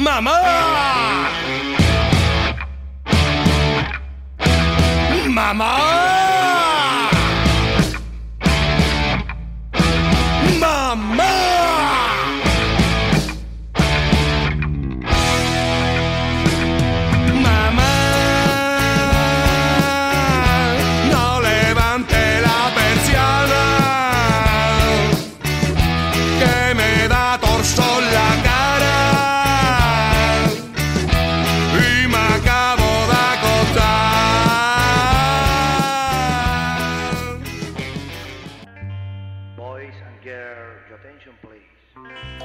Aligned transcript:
¡Mamá! 0.00 1.28
¡Mamá! 5.28 6.29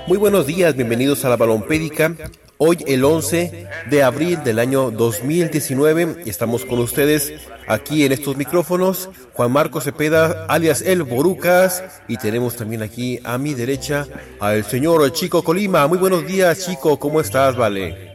Muy 0.08 0.20
buenos 0.20 0.46
días, 0.46 0.76
bienvenidos 0.76 1.26
a 1.26 1.30
la 1.30 1.36
Balompédica. 1.36 2.16
Hoy 2.58 2.78
el 2.86 3.04
11 3.04 3.68
de 3.90 4.04
abril 4.04 4.44
del 4.44 4.60
año 4.60 4.92
2019 4.92 6.24
estamos 6.28 6.64
con 6.64 6.78
ustedes 6.78 7.34
aquí 7.68 8.06
en 8.06 8.12
estos 8.12 8.38
micrófonos. 8.38 9.10
Juan 9.34 9.52
Marco 9.52 9.82
Cepeda, 9.82 10.46
alias 10.48 10.84
El 10.84 11.02
Borucas, 11.02 11.84
y 12.08 12.18
tenemos 12.18 12.56
también 12.56 12.84
aquí 12.84 13.20
a 13.24 13.40
mi 13.40 13.56
derecha 13.56 14.06
al 14.40 14.64
señor 14.64 15.12
Chico 15.12 15.44
Colima. 15.44 15.88
Muy 15.88 15.98
buenos 15.98 16.28
días, 16.28 16.64
Chico, 16.64 17.00
¿cómo 17.00 17.20
estás, 17.20 17.56
vale? 17.56 18.14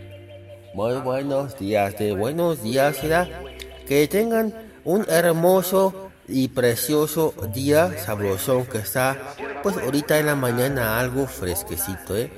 Muy 0.74 0.94
buenos 0.98 1.58
días, 1.58 1.98
de 1.98 2.12
buenos 2.12 2.62
días, 2.62 2.98
será 2.98 3.28
que 3.88 4.06
tengan 4.06 4.54
un 4.84 5.04
hermoso 5.08 6.09
y 6.30 6.48
precioso 6.48 7.34
día 7.52 7.92
sabrosón 7.98 8.66
que 8.66 8.78
está, 8.78 9.16
pues 9.62 9.76
ahorita 9.76 10.18
en 10.18 10.26
la 10.26 10.36
mañana 10.36 10.98
algo 10.98 11.26
fresquecito, 11.26 12.16
¿eh? 12.16 12.30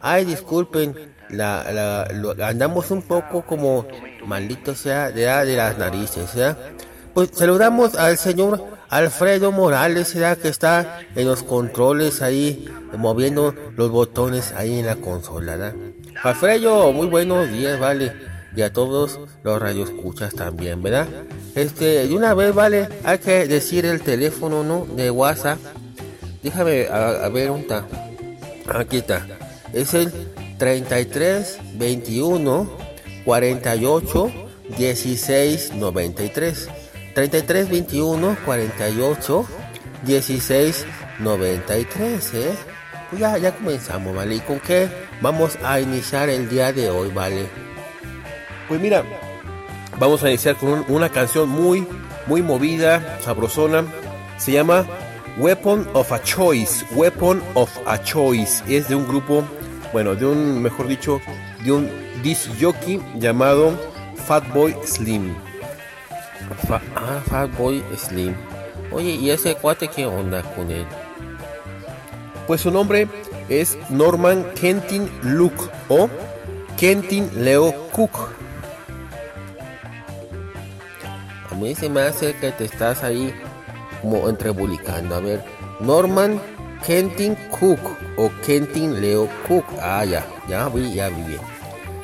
Ay, 0.00 0.24
disculpen, 0.24 0.94
la, 1.28 1.70
la, 1.72 2.48
andamos 2.48 2.90
un 2.90 3.02
poco 3.02 3.42
como 3.42 3.86
malditos 4.24 4.78
sea 4.78 5.10
de, 5.10 5.26
de 5.26 5.56
las 5.56 5.76
narices, 5.76 6.32
¿ya? 6.34 6.56
Pues 7.12 7.30
saludamos 7.34 7.96
al 7.96 8.16
señor 8.16 8.64
Alfredo 8.88 9.52
Morales, 9.52 10.08
¿será 10.08 10.36
que 10.36 10.48
está 10.48 11.00
en 11.14 11.26
los 11.26 11.42
controles 11.42 12.22
ahí, 12.22 12.66
moviendo 12.96 13.54
los 13.76 13.90
botones 13.90 14.52
ahí 14.52 14.78
en 14.78 14.86
la 14.86 14.96
consola. 14.96 15.74
Alfredo, 16.22 16.92
muy 16.92 17.08
buenos 17.08 17.50
días, 17.50 17.78
vale 17.78 18.30
y 18.54 18.62
a 18.62 18.72
todos 18.72 19.20
los 19.42 19.60
radioescuchas 19.60 20.34
también, 20.34 20.82
¿verdad? 20.82 21.06
Este, 21.54 22.06
de 22.06 22.14
una 22.14 22.34
vez, 22.34 22.54
vale, 22.54 22.88
hay 23.04 23.18
que 23.18 23.46
decir 23.46 23.84
el 23.86 24.00
teléfono, 24.02 24.62
¿no? 24.62 24.86
De 24.86 25.10
WhatsApp. 25.10 25.58
Déjame 26.42 26.86
a, 26.88 27.28
ver 27.28 27.50
un 27.50 27.66
ta. 27.66 27.86
Aquí 28.72 28.98
está. 28.98 29.26
Es 29.72 29.94
el 29.94 30.12
33 30.58 31.58
21 31.74 32.70
48 33.24 34.32
16 34.78 35.74
93. 35.74 36.68
33 37.14 37.68
21 37.68 38.36
48 38.44 39.46
16 40.04 40.86
93, 41.20 42.34
¿eh? 42.34 42.52
Pues 43.10 43.20
ya, 43.20 43.36
ya 43.38 43.54
comenzamos, 43.54 44.14
¿vale? 44.14 44.36
¿Y 44.36 44.40
con 44.40 44.60
qué 44.60 44.88
vamos 45.20 45.58
a 45.62 45.80
iniciar 45.80 46.28
el 46.28 46.48
día 46.48 46.72
de 46.72 46.90
hoy, 46.90 47.10
¿vale? 47.10 47.46
Pues 48.68 48.80
mira, 48.80 49.04
vamos 50.00 50.24
a 50.24 50.28
iniciar 50.28 50.56
con 50.56 50.84
una 50.88 51.10
canción 51.10 51.48
muy, 51.48 51.86
muy 52.26 52.42
movida, 52.42 53.20
sabrosona. 53.20 53.84
Se 54.38 54.50
llama 54.50 54.86
Weapon 55.38 55.86
of 55.92 56.10
a 56.10 56.20
Choice. 56.22 56.84
Weapon 56.92 57.40
of 57.54 57.70
a 57.86 58.02
Choice. 58.02 58.64
Es 58.66 58.88
de 58.88 58.96
un 58.96 59.06
grupo, 59.06 59.44
bueno, 59.92 60.16
de 60.16 60.26
un, 60.26 60.60
mejor 60.62 60.88
dicho, 60.88 61.20
de 61.62 61.70
un 61.70 61.90
disc 62.22 62.48
jockey 62.60 63.00
llamado 63.16 63.78
Fatboy 64.26 64.74
Slim. 64.84 65.36
ah, 66.96 67.20
Fatboy 67.28 67.84
Slim. 67.96 68.34
Oye, 68.90 69.10
¿y 69.10 69.30
ese 69.30 69.54
cuate 69.54 69.88
qué 69.88 70.06
onda 70.06 70.42
con 70.54 70.70
él? 70.70 70.86
Pues 72.46 72.62
su 72.62 72.70
nombre 72.70 73.06
es 73.50 73.76
Norman 73.90 74.44
Kentin 74.58 75.08
Luke 75.22 75.62
o 75.88 76.08
Kentin 76.78 77.30
Leo 77.44 77.72
Cook. 77.92 78.39
Mí 81.54 81.74
se 81.74 81.88
me 81.88 82.02
hace 82.02 82.34
que 82.34 82.52
te 82.52 82.64
estás 82.64 83.02
ahí 83.02 83.34
como 84.02 84.28
entrebulicando. 84.28 85.14
A 85.14 85.20
ver, 85.20 85.42
Norman 85.80 86.40
Kentin 86.86 87.36
Cook 87.58 87.80
o 88.16 88.30
Kentin 88.44 89.00
Leo 89.00 89.28
Cook. 89.46 89.64
Ah, 89.80 90.04
ya, 90.04 90.26
ya 90.48 90.68
vi, 90.68 90.94
ya 90.94 91.08
vi 91.08 91.22
bien. 91.22 91.40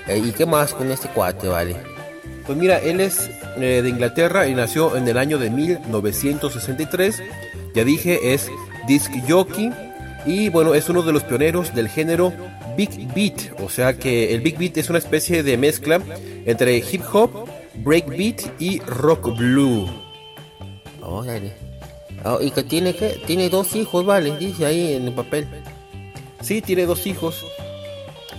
Eh, 0.09 0.19
¿Y 0.19 0.33
qué 0.33 0.47
más 0.47 0.75
con 0.75 0.91
este 0.91 1.09
cuate, 1.09 1.49
vale? 1.49 1.77
Pues 2.47 2.57
mira, 2.57 2.79
él 2.79 3.01
es 3.01 3.31
eh, 3.57 3.81
de 3.83 3.89
Inglaterra 3.89 4.47
y 4.47 4.55
nació 4.55 4.97
en 4.97 5.09
el 5.09 5.19
año 5.19 5.39
de 5.39 5.51
1963. 5.51 7.23
Ya 7.75 7.85
dije, 7.85 8.35
es 8.35 8.51
disc 8.87 9.11
jockey 9.29 9.73
y 10.27 10.49
bueno, 10.49 10.75
es 10.75 10.89
uno 10.89 11.03
de 11.03 11.13
los 11.13 11.25
pioneros 11.25 11.75
del 11.75 11.89
género 11.89 12.33
Big 12.77 13.13
Beat. 13.15 13.61
O 13.61 13.69
sea 13.69 13.95
que 13.95 14.35
el 14.35 14.41
Big 14.41 14.59
Beat 14.59 14.77
es 14.77 14.91
una 14.91 14.99
especie 14.99 15.43
de 15.43 15.57
mezcla 15.57 16.01
entre 16.45 16.79
hip 16.79 17.03
hop 17.13 17.46
breakbeat 17.87 18.61
y 18.61 18.81
rock 18.81 19.37
blue. 19.37 19.89
Oh, 21.01 21.23
y 22.41 22.51
que 22.51 22.65
tiene 22.65 22.97
que 22.97 23.21
tiene 23.27 23.49
dos 23.49 23.77
hijos, 23.77 24.05
vale, 24.05 24.37
dice 24.37 24.67
ahí 24.67 24.95
en 24.95 25.07
el 25.07 25.15
papel. 25.15 25.47
Sí, 26.41 26.61
tiene 26.61 26.85
dos 26.85 27.07
hijos. 27.07 27.47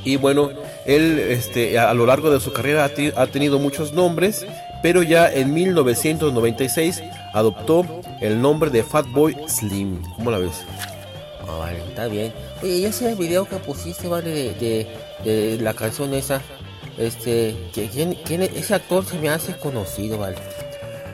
Y 0.03 0.17
bueno, 0.17 0.51
él 0.85 1.17
este, 1.19 1.79
a 1.79 1.93
lo 1.93 2.05
largo 2.05 2.29
de 2.29 2.41
su 2.41 2.51
carrera 2.51 2.91
ha, 3.15 3.27
tenido 3.27 3.57
muchos 3.57 3.93
nombres, 3.93 4.45
pero 4.83 5.01
ya 5.01 5.31
en 5.31 5.53
1996 5.53 7.01
adoptó 7.33 7.85
el 8.19 8.41
nombre 8.41 8.69
de 8.69 8.83
Fatboy 8.83 9.37
Slim. 9.47 10.01
¿Cómo 10.17 10.29
la 10.29 10.39
ves? 10.39 10.65
Oh, 11.47 11.59
vale, 11.59 11.79
está 11.87 12.07
bien. 12.07 12.33
Oye, 12.61 12.85
el 12.85 13.15
video 13.15 13.47
que 13.47 13.55
pusiste, 13.57 14.09
vale, 14.09 14.53
de, 14.53 14.87
de 15.23 15.57
la 15.61 15.73
canción 15.73 16.13
esa 16.13 16.41
este, 16.97 17.55
¿quién, 17.73 18.15
quién, 18.25 18.41
ese 18.41 18.73
actor 18.73 19.05
se 19.05 19.19
me 19.19 19.29
hace 19.29 19.55
conocido, 19.57 20.17
¿vale? 20.17 20.37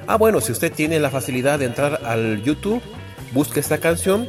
Ah, 0.08 0.18
bueno, 0.18 0.42
si 0.42 0.52
usted 0.52 0.72
tiene 0.72 1.00
la 1.00 1.10
facilidad 1.10 1.60
de 1.60 1.66
entrar 1.66 2.02
al 2.06 2.42
YouTube, 2.44 2.82
busque 3.32 3.60
esta 3.60 3.78
canción 3.78 4.28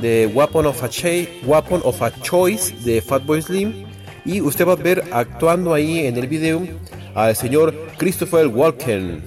de 0.00 0.30
Weapon 0.34 0.66
of 0.66 2.02
a, 2.02 2.10
Choice 2.22 2.74
de 2.84 3.02
Fatboy 3.02 3.42
Slim 3.42 3.86
y 4.24 4.40
usted 4.40 4.66
va 4.66 4.72
a 4.72 4.76
ver 4.76 5.04
actuando 5.12 5.74
ahí 5.74 6.06
en 6.06 6.16
el 6.16 6.26
video 6.26 6.62
al 7.14 7.34
señor 7.36 7.74
Christopher 7.98 8.46
Walken. 8.46 9.22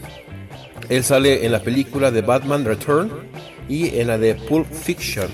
Él 0.89 1.03
sale 1.03 1.45
en 1.45 1.51
la 1.51 1.59
película 1.59 2.11
de 2.11 2.21
Batman 2.21 2.65
Return 2.65 3.11
y 3.69 3.97
en 3.99 4.07
la 4.07 4.17
de 4.17 4.35
Pulp 4.35 4.71
Fiction. 4.71 5.27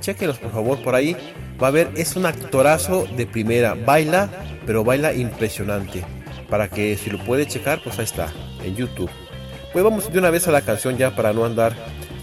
Chequenlos 0.00 0.38
por 0.38 0.52
favor 0.52 0.82
por 0.82 0.94
ahí. 0.94 1.16
Va 1.62 1.68
a 1.68 1.70
ver, 1.70 1.88
es 1.96 2.16
un 2.16 2.26
actorazo 2.26 3.06
de 3.16 3.26
primera. 3.26 3.74
Baila 3.74 4.28
pero 4.66 4.84
baila 4.84 5.12
impresionante. 5.12 6.04
Para 6.48 6.68
que 6.68 6.96
si 6.96 7.10
lo 7.10 7.18
puede 7.18 7.46
checar, 7.46 7.80
pues 7.82 7.98
ahí 7.98 8.04
está, 8.04 8.32
en 8.62 8.76
YouTube. 8.76 9.10
Pues 9.72 9.82
vamos 9.84 10.12
de 10.12 10.18
una 10.18 10.30
vez 10.30 10.46
a 10.46 10.52
la 10.52 10.60
canción 10.60 10.96
ya 10.96 11.16
para 11.16 11.32
no 11.32 11.44
andar 11.44 11.74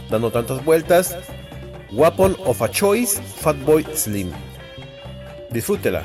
dando 0.10 0.32
tantas 0.32 0.64
vueltas. 0.64 1.18
Weapon 1.92 2.38
of 2.46 2.62
a 2.62 2.70
Choice, 2.70 3.22
Fatboy 3.22 3.86
Slim. 3.94 4.32
Disfrútela. 5.50 6.04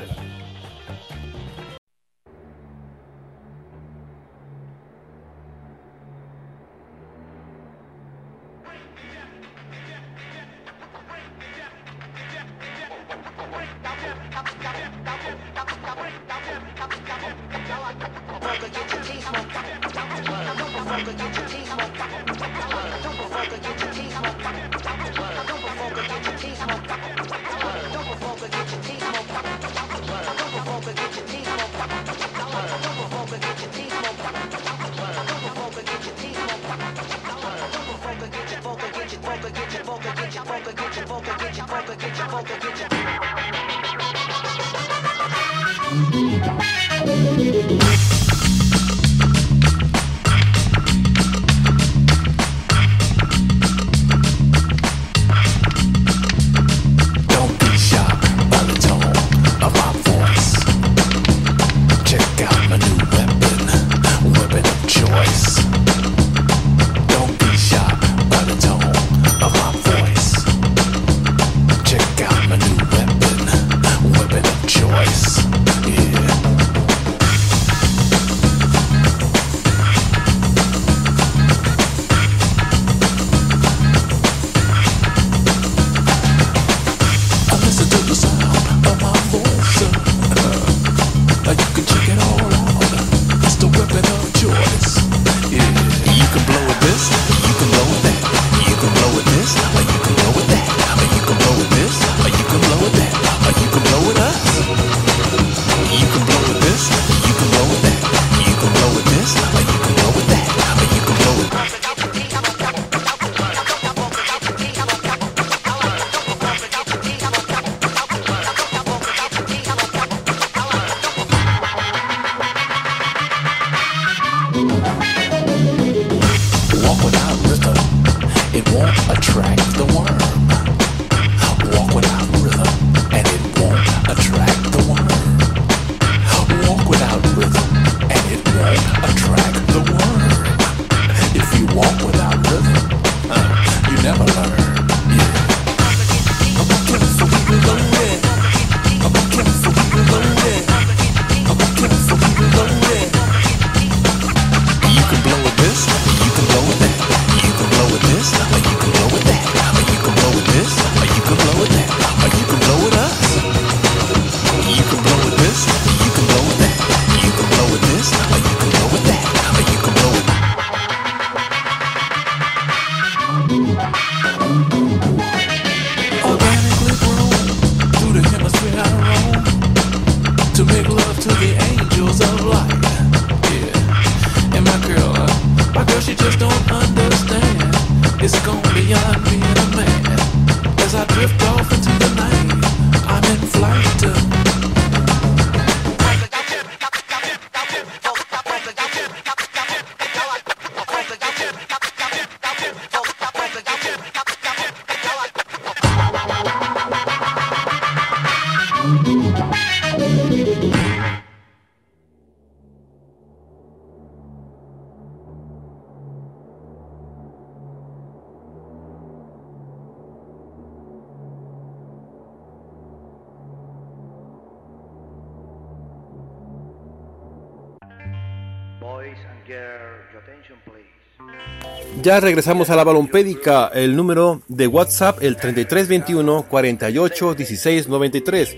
Ya 232.01 232.19
regresamos 232.19 232.69
a 232.69 232.75
la 232.75 232.83
balompédica, 232.83 233.67
el 233.73 233.95
número 233.95 234.41
de 234.47 234.67
WhatsApp, 234.67 235.17
el 235.21 235.35
3321 235.35 236.43
48 236.43 237.33
16 237.33 237.89
93. 237.89 238.49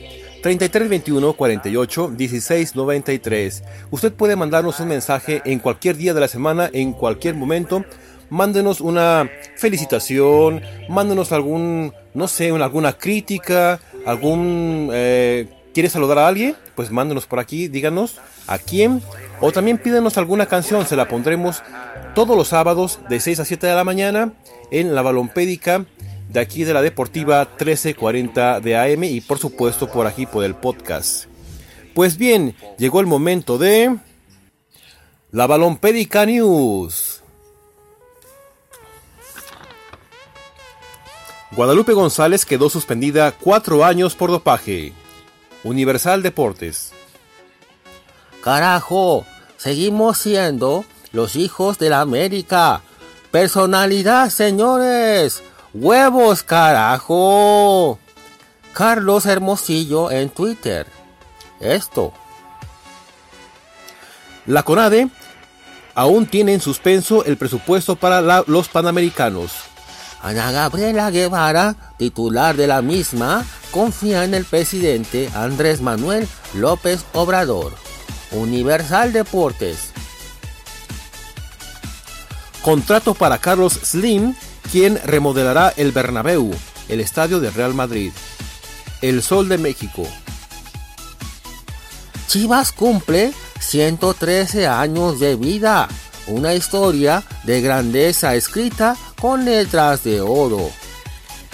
3321 0.41 1.33
48 1.33 2.11
16 2.15 2.75
93. 2.75 3.63
Usted 3.91 4.13
puede 4.13 4.35
mandarnos 4.35 4.79
un 4.79 4.89
mensaje 4.89 5.41
en 5.45 5.59
cualquier 5.59 5.97
día 5.97 6.13
de 6.13 6.19
la 6.19 6.27
semana, 6.27 6.69
en 6.71 6.93
cualquier 6.93 7.35
momento. 7.35 7.85
Mándenos 8.29 8.81
una 8.81 9.29
felicitación, 9.55 10.61
mándenos 10.87 11.31
algún, 11.31 11.93
no 12.13 12.27
sé, 12.27 12.49
alguna 12.49 12.93
crítica, 12.93 13.79
algún... 14.05 14.89
Eh, 14.93 15.47
¿Quiere 15.79 15.89
saludar 15.89 16.17
a 16.19 16.27
alguien? 16.27 16.57
Pues 16.75 16.91
mándenos 16.91 17.25
por 17.25 17.39
aquí, 17.39 17.69
díganos 17.69 18.17
a 18.47 18.57
quién. 18.57 19.01
O 19.39 19.53
también 19.53 19.77
pídenos 19.77 20.17
alguna 20.17 20.45
canción, 20.45 20.85
se 20.85 20.97
la 20.97 21.07
pondremos 21.07 21.63
todos 22.13 22.35
los 22.35 22.49
sábados 22.49 22.99
de 23.07 23.21
6 23.21 23.39
a 23.39 23.45
7 23.45 23.65
de 23.65 23.75
la 23.75 23.85
mañana 23.85 24.33
en 24.71 24.93
la 24.93 25.01
balompédica 25.01 25.85
de 26.27 26.39
aquí 26.41 26.65
de 26.65 26.73
la 26.73 26.81
Deportiva 26.81 27.45
1340 27.45 28.59
de 28.59 28.75
AM 28.75 29.05
y 29.05 29.21
por 29.21 29.39
supuesto 29.39 29.89
por 29.89 30.05
aquí 30.05 30.25
por 30.25 30.43
el 30.43 30.53
podcast. 30.53 31.27
Pues 31.95 32.17
bien, 32.17 32.57
llegó 32.77 32.99
el 32.99 33.07
momento 33.07 33.57
de 33.57 33.95
la 35.31 35.47
balompédica 35.47 36.25
news. 36.25 37.23
Guadalupe 41.55 41.93
González 41.93 42.45
quedó 42.45 42.69
suspendida 42.69 43.31
cuatro 43.31 43.85
años 43.85 44.13
por 44.13 44.29
dopaje. 44.29 44.91
Universal 45.63 46.23
Deportes. 46.23 46.91
Carajo, 48.43 49.25
seguimos 49.57 50.17
siendo 50.17 50.85
los 51.11 51.35
hijos 51.35 51.77
de 51.77 51.89
la 51.89 52.01
América. 52.01 52.81
Personalidad, 53.31 54.29
señores. 54.29 55.43
Huevos, 55.73 56.43
carajo. 56.43 57.99
Carlos 58.73 59.25
Hermosillo 59.25 60.11
en 60.11 60.29
Twitter. 60.29 60.87
Esto. 61.59 62.13
La 64.45 64.63
CONADE 64.63 65.09
aún 65.93 66.25
tiene 66.25 66.53
en 66.53 66.61
suspenso 66.61 67.25
el 67.25 67.37
presupuesto 67.37 67.97
para 67.97 68.43
los 68.47 68.69
Panamericanos. 68.69 69.51
Ana 70.21 70.51
Gabriela 70.51 71.11
Guevara, 71.11 71.75
titular 71.97 72.55
de 72.55 72.67
la 72.67 72.81
misma, 72.81 73.45
confía 73.71 74.23
en 74.23 74.33
el 74.33 74.45
presidente 74.45 75.29
Andrés 75.33 75.81
Manuel 75.81 76.27
López 76.53 77.05
Obrador. 77.13 77.73
Universal 78.31 79.11
Deportes. 79.11 79.91
Contrato 82.61 83.13
para 83.13 83.37
Carlos 83.37 83.73
Slim, 83.73 84.35
quien 84.71 84.99
remodelará 85.03 85.73
el 85.77 85.91
Bernabéu, 85.91 86.51
el 86.87 86.99
estadio 86.99 87.39
de 87.39 87.49
Real 87.49 87.73
Madrid. 87.73 88.11
El 89.01 89.23
Sol 89.23 89.47
de 89.47 89.57
México. 89.57 90.05
Chivas 92.27 92.71
cumple 92.71 93.33
113 93.59 94.67
años 94.67 95.19
de 95.19 95.35
vida. 95.35 95.87
Una 96.27 96.53
historia 96.53 97.23
de 97.45 97.61
grandeza 97.61 98.35
escrita 98.35 98.95
con 99.19 99.45
letras 99.45 100.03
de 100.03 100.21
oro. 100.21 100.69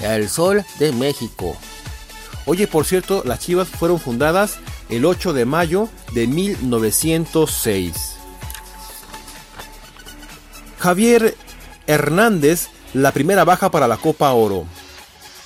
El 0.02 0.28
Sol 0.28 0.66
de 0.80 0.92
México. 0.92 1.56
Oye, 2.46 2.68
por 2.68 2.86
cierto, 2.86 3.24
las 3.25 3.40
Chivas 3.40 3.68
fueron 3.68 4.00
fundadas 4.00 4.58
el 4.90 5.06
8 5.06 5.34
de 5.34 5.46
mayo 5.46 5.90
de 6.14 6.28
1906. 6.28 8.16
Javier 10.78 11.36
Hernández, 11.88 12.68
la 12.94 13.12
primera 13.12 13.44
baja 13.44 13.72
para 13.72 13.88
la 13.88 13.98
Copa 13.98 14.32
Oro. 14.34 14.66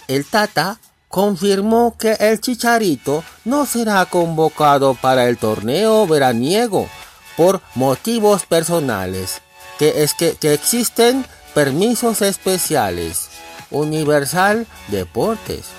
El 0.08 0.26
Tata 0.26 0.80
confirmó 1.08 1.96
que 1.98 2.14
el 2.20 2.42
Chicharito 2.42 3.24
no 3.46 3.66
será 3.66 4.06
convocado 4.06 4.96
para 4.96 5.30
el 5.30 5.38
torneo 5.38 6.06
veraniego 6.08 6.90
por 7.38 7.62
motivos 7.76 8.46
personales, 8.46 9.42
que 9.78 10.04
es 10.04 10.14
que, 10.14 10.36
que 10.36 10.54
existen 10.54 11.26
permisos 11.54 12.22
especiales. 12.22 13.30
Universal 13.72 14.68
Deportes. 14.90 15.79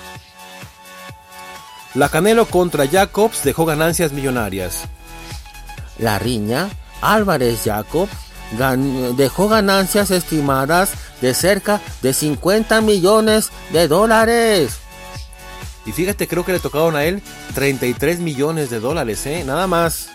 La 1.93 2.09
Canelo 2.09 2.45
contra 2.45 2.87
Jacobs 2.87 3.43
dejó 3.43 3.65
ganancias 3.65 4.13
millonarias. 4.13 4.85
La 5.97 6.19
riña 6.19 6.69
Álvarez 7.01 7.61
Jacobs 7.65 8.11
dejó 9.17 9.49
ganancias 9.49 10.11
estimadas 10.11 10.91
de 11.21 11.33
cerca 11.33 11.81
de 12.01 12.13
50 12.13 12.81
millones 12.81 13.49
de 13.71 13.87
dólares. 13.87 14.77
Y 15.85 15.91
fíjate, 15.91 16.27
creo 16.27 16.45
que 16.45 16.53
le 16.53 16.59
tocaron 16.59 16.95
a 16.95 17.03
él 17.05 17.21
33 17.55 18.19
millones 18.19 18.69
de 18.69 18.79
dólares, 18.79 19.25
¿eh? 19.25 19.43
Nada 19.45 19.67
más. 19.67 20.09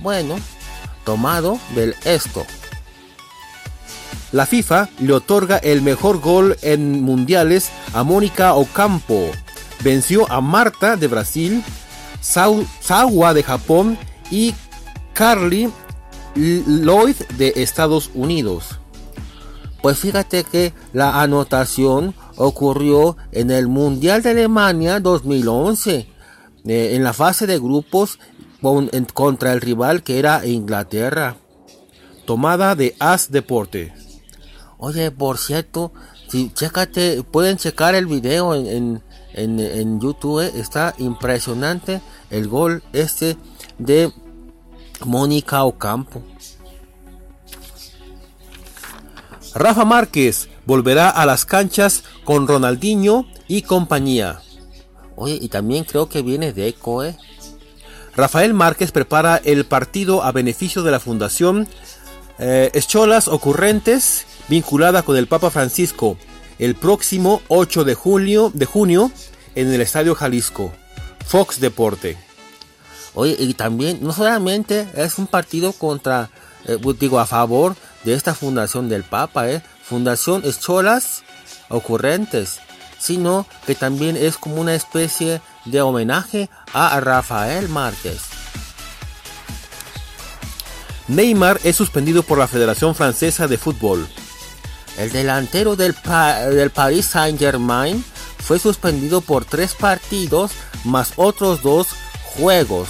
Bueno, 0.00 0.36
tomado 1.04 1.58
del 1.74 1.96
esto. 2.04 2.46
La 4.32 4.46
FIFA 4.46 4.88
le 5.00 5.12
otorga 5.12 5.58
el 5.58 5.82
mejor 5.82 6.20
gol 6.20 6.56
en 6.62 7.02
mundiales 7.02 7.70
a 7.92 8.02
Mónica 8.02 8.54
Ocampo. 8.54 9.30
Venció 9.82 10.30
a 10.30 10.40
Marta 10.40 10.96
de 10.96 11.08
Brasil, 11.08 11.62
Sawa 12.20 13.34
de 13.34 13.42
Japón 13.42 13.98
y 14.30 14.54
Carly 15.12 15.70
Lloyd 16.34 17.16
de 17.36 17.52
Estados 17.56 18.10
Unidos. 18.14 18.78
Pues 19.82 19.98
fíjate 19.98 20.44
que 20.44 20.72
la 20.92 21.20
anotación 21.20 22.14
ocurrió 22.36 23.16
en 23.32 23.50
el 23.50 23.68
Mundial 23.68 24.22
de 24.22 24.30
Alemania 24.30 24.98
2011, 24.98 26.08
eh, 26.66 26.90
en 26.94 27.04
la 27.04 27.12
fase 27.12 27.46
de 27.46 27.58
grupos 27.58 28.18
contra 29.12 29.52
el 29.52 29.60
rival 29.60 30.02
que 30.02 30.18
era 30.18 30.46
Inglaterra. 30.46 31.36
Tomada 32.24 32.74
de 32.74 32.96
As 32.98 33.30
Deporte. 33.30 33.92
Oye, 34.78 35.10
por 35.10 35.36
cierto, 35.36 35.92
si 36.28 36.50
chécate, 36.50 37.22
pueden 37.22 37.58
checar 37.58 37.94
el 37.94 38.06
video 38.06 38.54
en, 38.54 38.66
en 38.66 39.02
YouTube, 40.00 40.44
eh, 40.44 40.52
está 40.54 40.94
impresionante 40.98 42.00
el 42.30 42.48
gol 42.48 42.82
este 42.92 43.36
de 43.78 44.12
Mónica 45.04 45.64
Ocampo. 45.64 46.22
Rafa 49.54 49.84
Márquez 49.84 50.48
volverá 50.66 51.10
a 51.10 51.26
las 51.26 51.44
canchas 51.44 52.02
con 52.24 52.48
Ronaldinho 52.48 53.26
y 53.46 53.62
compañía. 53.62 54.40
Oye, 55.16 55.38
y 55.40 55.48
también 55.48 55.84
creo 55.84 56.08
que 56.08 56.22
viene 56.22 56.52
de 56.52 56.68
Eco, 56.68 57.04
¿eh? 57.04 57.16
Rafael 58.16 58.54
Márquez 58.54 58.92
prepara 58.92 59.40
el 59.44 59.64
partido 59.64 60.22
a 60.22 60.32
beneficio 60.32 60.82
de 60.82 60.90
la 60.90 61.00
Fundación 61.00 61.68
eh, 62.38 62.70
Escholas 62.74 63.28
Ocurrentes 63.28 64.26
vinculada 64.48 65.02
con 65.02 65.16
el 65.16 65.26
Papa 65.26 65.50
Francisco 65.50 66.16
el 66.58 66.74
próximo 66.74 67.42
8 67.48 67.84
de 67.84 67.94
julio, 67.94 68.50
de 68.54 68.66
junio 68.66 69.10
en 69.54 69.72
el 69.72 69.80
Estadio 69.80 70.14
Jalisco. 70.14 70.72
Fox 71.26 71.60
Deporte. 71.60 72.16
Oye, 73.14 73.36
y 73.38 73.54
también 73.54 73.98
no 74.02 74.12
solamente 74.12 74.88
es 74.94 75.18
un 75.18 75.26
partido 75.26 75.72
contra, 75.72 76.30
eh, 76.66 76.78
digo, 76.98 77.20
a 77.20 77.26
favor 77.26 77.76
de 78.04 78.14
esta 78.14 78.34
fundación 78.34 78.88
del 78.88 79.04
Papa, 79.04 79.48
¿eh? 79.48 79.62
Fundación 79.82 80.42
Escholas 80.44 81.22
Ocurrentes, 81.68 82.58
sino 82.98 83.46
que 83.66 83.74
también 83.74 84.16
es 84.16 84.36
como 84.36 84.56
una 84.56 84.74
especie 84.74 85.40
de 85.64 85.80
homenaje 85.80 86.50
a 86.72 86.98
Rafael 87.00 87.68
Márquez. 87.68 88.20
Neymar 91.06 91.60
es 91.64 91.76
suspendido 91.76 92.22
por 92.22 92.38
la 92.38 92.48
Federación 92.48 92.94
Francesa 92.94 93.46
de 93.46 93.58
Fútbol. 93.58 94.08
El 94.98 95.10
delantero 95.10 95.76
del, 95.76 95.94
del 96.50 96.70
Paris 96.70 97.06
Saint-Germain 97.06 98.04
fue 98.38 98.58
suspendido 98.58 99.20
por 99.20 99.44
tres 99.44 99.74
partidos 99.74 100.52
más 100.84 101.12
otros 101.16 101.62
dos 101.62 101.88
juegos 102.36 102.88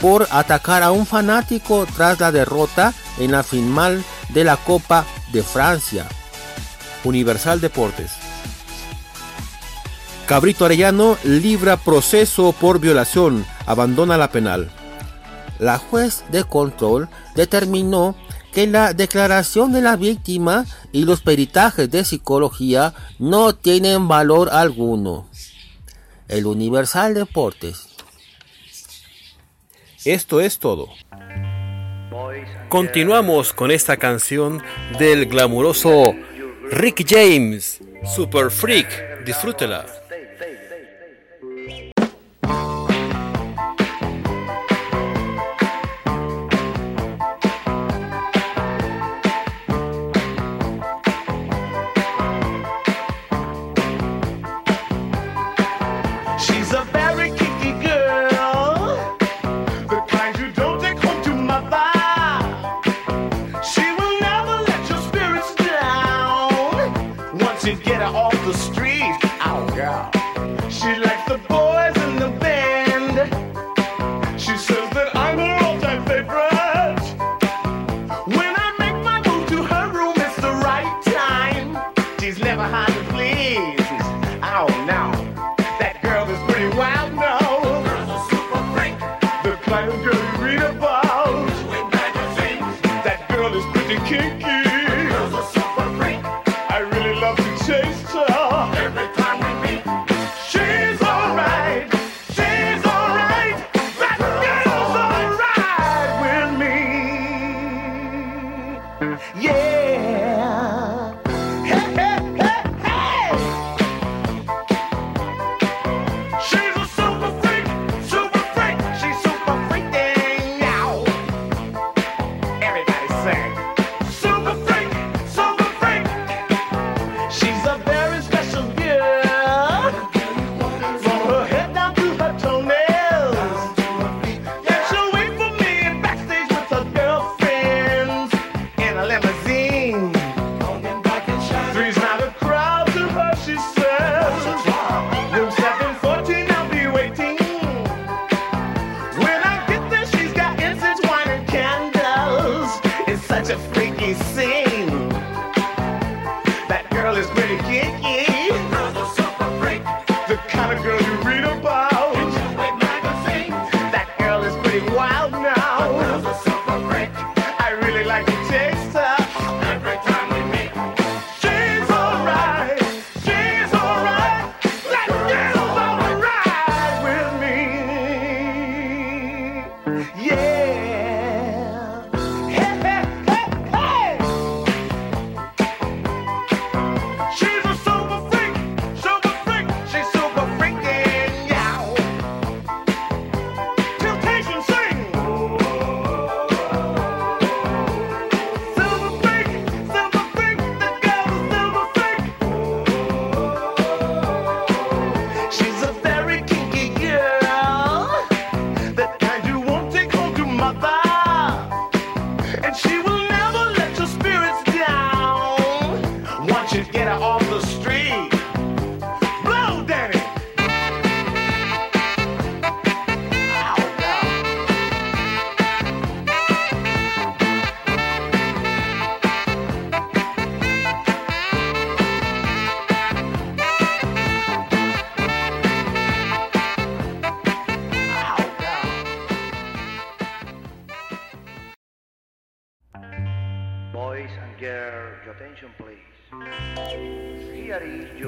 por 0.00 0.26
atacar 0.30 0.82
a 0.82 0.90
un 0.90 1.06
fanático 1.06 1.86
tras 1.94 2.18
la 2.20 2.32
derrota 2.32 2.94
en 3.18 3.32
la 3.32 3.42
final 3.42 4.02
de 4.30 4.44
la 4.44 4.56
Copa 4.56 5.04
de 5.32 5.42
Francia. 5.42 6.06
Universal 7.04 7.60
Deportes. 7.60 8.12
Cabrito 10.26 10.64
Arellano 10.64 11.18
libra 11.24 11.76
proceso 11.76 12.52
por 12.52 12.78
violación, 12.78 13.44
abandona 13.66 14.16
la 14.16 14.30
penal. 14.30 14.70
La 15.58 15.78
juez 15.78 16.24
de 16.30 16.44
control 16.44 17.08
determinó 17.34 18.14
que 18.52 18.66
la 18.66 18.92
declaración 18.92 19.72
de 19.72 19.80
la 19.80 19.96
víctima 19.96 20.66
y 20.92 21.04
los 21.04 21.22
peritajes 21.22 21.90
de 21.90 22.04
psicología 22.04 22.94
no 23.18 23.54
tienen 23.54 24.08
valor 24.08 24.50
alguno. 24.50 25.28
El 26.28 26.46
Universal 26.46 27.14
Deportes. 27.14 27.88
Esto 30.04 30.40
es 30.40 30.58
todo. 30.58 30.88
Continuamos 32.68 33.52
con 33.52 33.70
esta 33.70 33.96
canción 33.96 34.62
del 34.98 35.26
glamuroso 35.26 36.14
Rick 36.70 37.04
James, 37.08 37.80
Super 38.14 38.50
Freak. 38.50 39.24
Disfrútela. 39.24 39.99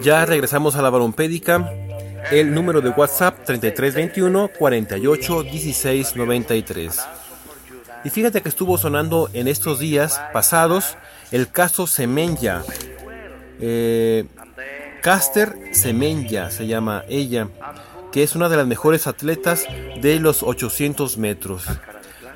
Ya 0.03 0.27
regresamos 0.27 0.75
a 0.75 0.83
la 0.83 0.91
balompédica. 0.91 1.73
El 2.33 2.53
número 2.53 2.81
de 2.81 2.91
WhatsApp 2.91 3.45
3321 3.45 4.51
48 4.59 5.43
16 5.45 6.17
93. 6.17 7.01
Y 8.05 8.11
fíjate 8.11 8.43
que 8.43 8.49
estuvo 8.49 8.77
sonando 8.79 9.31
en 9.33 9.47
estos 9.47 9.79
días 9.79 10.21
pasados 10.33 10.97
el 11.31 11.49
caso 11.49 11.87
Semenya. 11.87 12.63
Eh, 13.61 14.25
Caster 15.03 15.55
Semenya 15.73 16.51
se 16.51 16.67
llama 16.67 17.05
ella, 17.09 17.47
que 18.11 18.25
es 18.25 18.35
una 18.35 18.49
de 18.49 18.57
las 18.57 18.67
mejores 18.67 19.07
atletas 19.07 19.67
de 20.01 20.19
los 20.19 20.43
800 20.43 21.17
metros, 21.19 21.65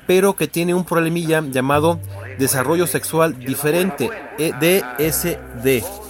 pero 0.05 0.37
que 0.37 0.47
tiene 0.47 0.73
un 0.73 0.85
problemilla 0.85 1.41
llamado 1.41 1.99
desarrollo 2.39 2.87
sexual 2.87 3.37
diferente, 3.37 4.09
e 4.37 4.53
DSD 4.53 6.06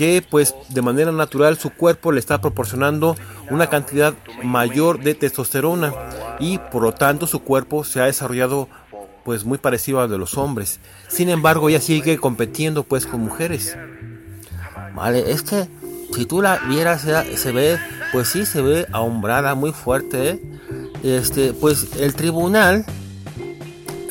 que 0.00 0.24
pues 0.26 0.54
de 0.70 0.80
manera 0.80 1.12
natural 1.12 1.58
su 1.58 1.68
cuerpo 1.68 2.10
le 2.10 2.20
está 2.20 2.40
proporcionando 2.40 3.16
una 3.50 3.66
cantidad 3.66 4.14
mayor 4.42 4.98
de 5.00 5.14
testosterona 5.14 5.92
y 6.38 6.56
por 6.56 6.80
lo 6.82 6.94
tanto 6.94 7.26
su 7.26 7.40
cuerpo 7.40 7.84
se 7.84 8.00
ha 8.00 8.06
desarrollado 8.06 8.66
pues 9.26 9.44
muy 9.44 9.58
parecido 9.58 10.00
al 10.00 10.08
de 10.08 10.16
los 10.16 10.38
hombres. 10.38 10.80
Sin 11.08 11.28
embargo, 11.28 11.68
ella 11.68 11.82
sigue 11.82 12.16
compitiendo 12.16 12.82
pues 12.82 13.06
con 13.06 13.20
mujeres. 13.20 13.76
Vale, 14.94 15.32
es 15.32 15.42
que 15.42 15.68
si 16.14 16.24
tú 16.24 16.40
la 16.40 16.56
vieras 16.66 17.02
se 17.34 17.52
ve 17.52 17.78
pues 18.10 18.28
sí 18.28 18.46
se 18.46 18.62
ve 18.62 18.86
ahombrada 18.92 19.54
muy 19.54 19.72
fuerte. 19.72 20.30
¿eh? 20.30 20.42
Este, 21.02 21.52
pues 21.52 21.96
el 21.98 22.14
tribunal 22.14 22.86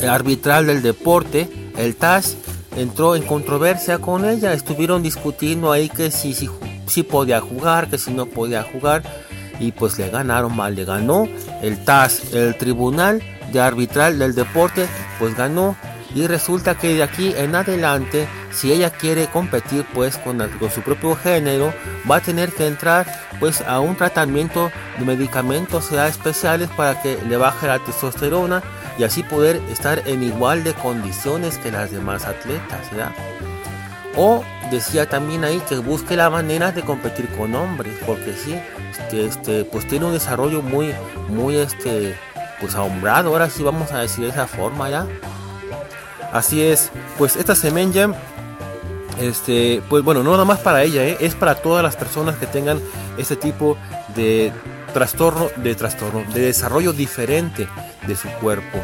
arbitral 0.07 0.67
del 0.67 0.83
deporte, 0.83 1.49
el 1.77 1.95
TAS 1.95 2.37
entró 2.81 3.15
en 3.15 3.23
controversia 3.23 3.99
con 3.99 4.25
ella. 4.25 4.53
Estuvieron 4.53 5.03
discutiendo 5.03 5.71
ahí 5.71 5.89
que 5.89 6.11
si, 6.11 6.33
si, 6.33 6.49
si 6.87 7.03
podía 7.03 7.41
jugar, 7.41 7.89
que 7.89 7.97
si 7.97 8.11
no 8.11 8.25
podía 8.25 8.63
jugar. 8.63 9.03
Y 9.59 9.73
pues 9.73 9.97
le 9.99 10.09
ganaron 10.09 10.55
mal, 10.55 10.75
le 10.75 10.85
ganó 10.85 11.27
el 11.61 11.83
TAS, 11.83 12.33
el 12.33 12.55
Tribunal 12.55 13.21
de 13.51 13.59
Arbitral 13.59 14.17
del 14.17 14.33
Deporte, 14.33 14.87
pues 15.19 15.35
ganó. 15.35 15.75
Y 16.15 16.25
resulta 16.25 16.75
que 16.75 16.95
de 16.95 17.03
aquí 17.03 17.33
en 17.37 17.55
adelante, 17.55 18.27
si 18.51 18.71
ella 18.71 18.89
quiere 18.89 19.27
competir 19.27 19.85
pues 19.93 20.17
con, 20.17 20.39
su 20.73 20.81
propio 20.81 21.15
género, 21.15 21.73
va 22.09 22.15
a 22.15 22.21
tener 22.21 22.51
que 22.51 22.65
entrar 22.65 23.05
pues 23.39 23.61
a 23.61 23.79
un 23.79 23.95
tratamiento 23.95 24.71
de 24.97 25.05
medicamentos 25.05 25.91
especiales 25.91 26.69
para 26.69 26.99
que 27.01 27.19
le 27.27 27.37
baje 27.37 27.67
la 27.67 27.79
testosterona 27.79 28.63
y 28.99 29.05
así 29.05 29.23
poder 29.23 29.61
estar 29.71 30.03
en 30.05 30.21
igual 30.23 30.65
de 30.65 30.73
condiciones 30.73 31.57
que 31.57 31.71
las 31.71 31.89
demás 31.89 32.25
atletas, 32.25 32.89
O 34.17 34.43
decía 34.69 35.07
también 35.07 35.45
ahí 35.45 35.61
que 35.69 35.77
busque 35.77 36.17
la 36.17 36.29
manera 36.29 36.73
de 36.73 36.81
competir 36.81 37.29
con 37.29 37.55
hombres, 37.55 37.93
porque 38.05 38.33
sí, 38.33 38.59
que 39.09 39.25
este, 39.25 39.63
pues 39.63 39.87
tiene 39.87 40.05
un 40.05 40.11
desarrollo 40.11 40.61
muy, 40.61 40.93
muy 41.29 41.55
este, 41.55 42.17
pues 42.59 42.75
ahombrado, 42.75 43.29
ahora 43.29 43.49
sí 43.49 43.63
vamos 43.63 43.89
a 43.93 43.99
decir 43.99 44.25
de 44.25 44.31
esa 44.31 44.47
forma 44.47 44.89
ya. 44.89 45.07
Así 46.33 46.61
es, 46.61 46.91
pues 47.17 47.37
esta 47.37 47.55
semilla, 47.55 48.09
este, 49.17 49.81
pues 49.89 50.03
bueno, 50.03 50.23
no 50.23 50.31
nada 50.31 50.43
más 50.43 50.59
para 50.59 50.83
ella, 50.83 51.05
¿eh? 51.05 51.17
es 51.21 51.35
para 51.35 51.55
todas 51.55 51.83
las 51.83 51.95
personas 51.95 52.35
que 52.35 52.47
tengan 52.47 52.81
este 53.17 53.37
tipo 53.37 53.77
de 54.13 54.51
trastorno, 54.89 55.47
de 55.57 55.75
trastorno, 55.75 56.23
de 56.33 56.41
desarrollo 56.41 56.93
diferente 56.93 57.67
de 58.07 58.15
su 58.15 58.27
cuerpo. 58.41 58.79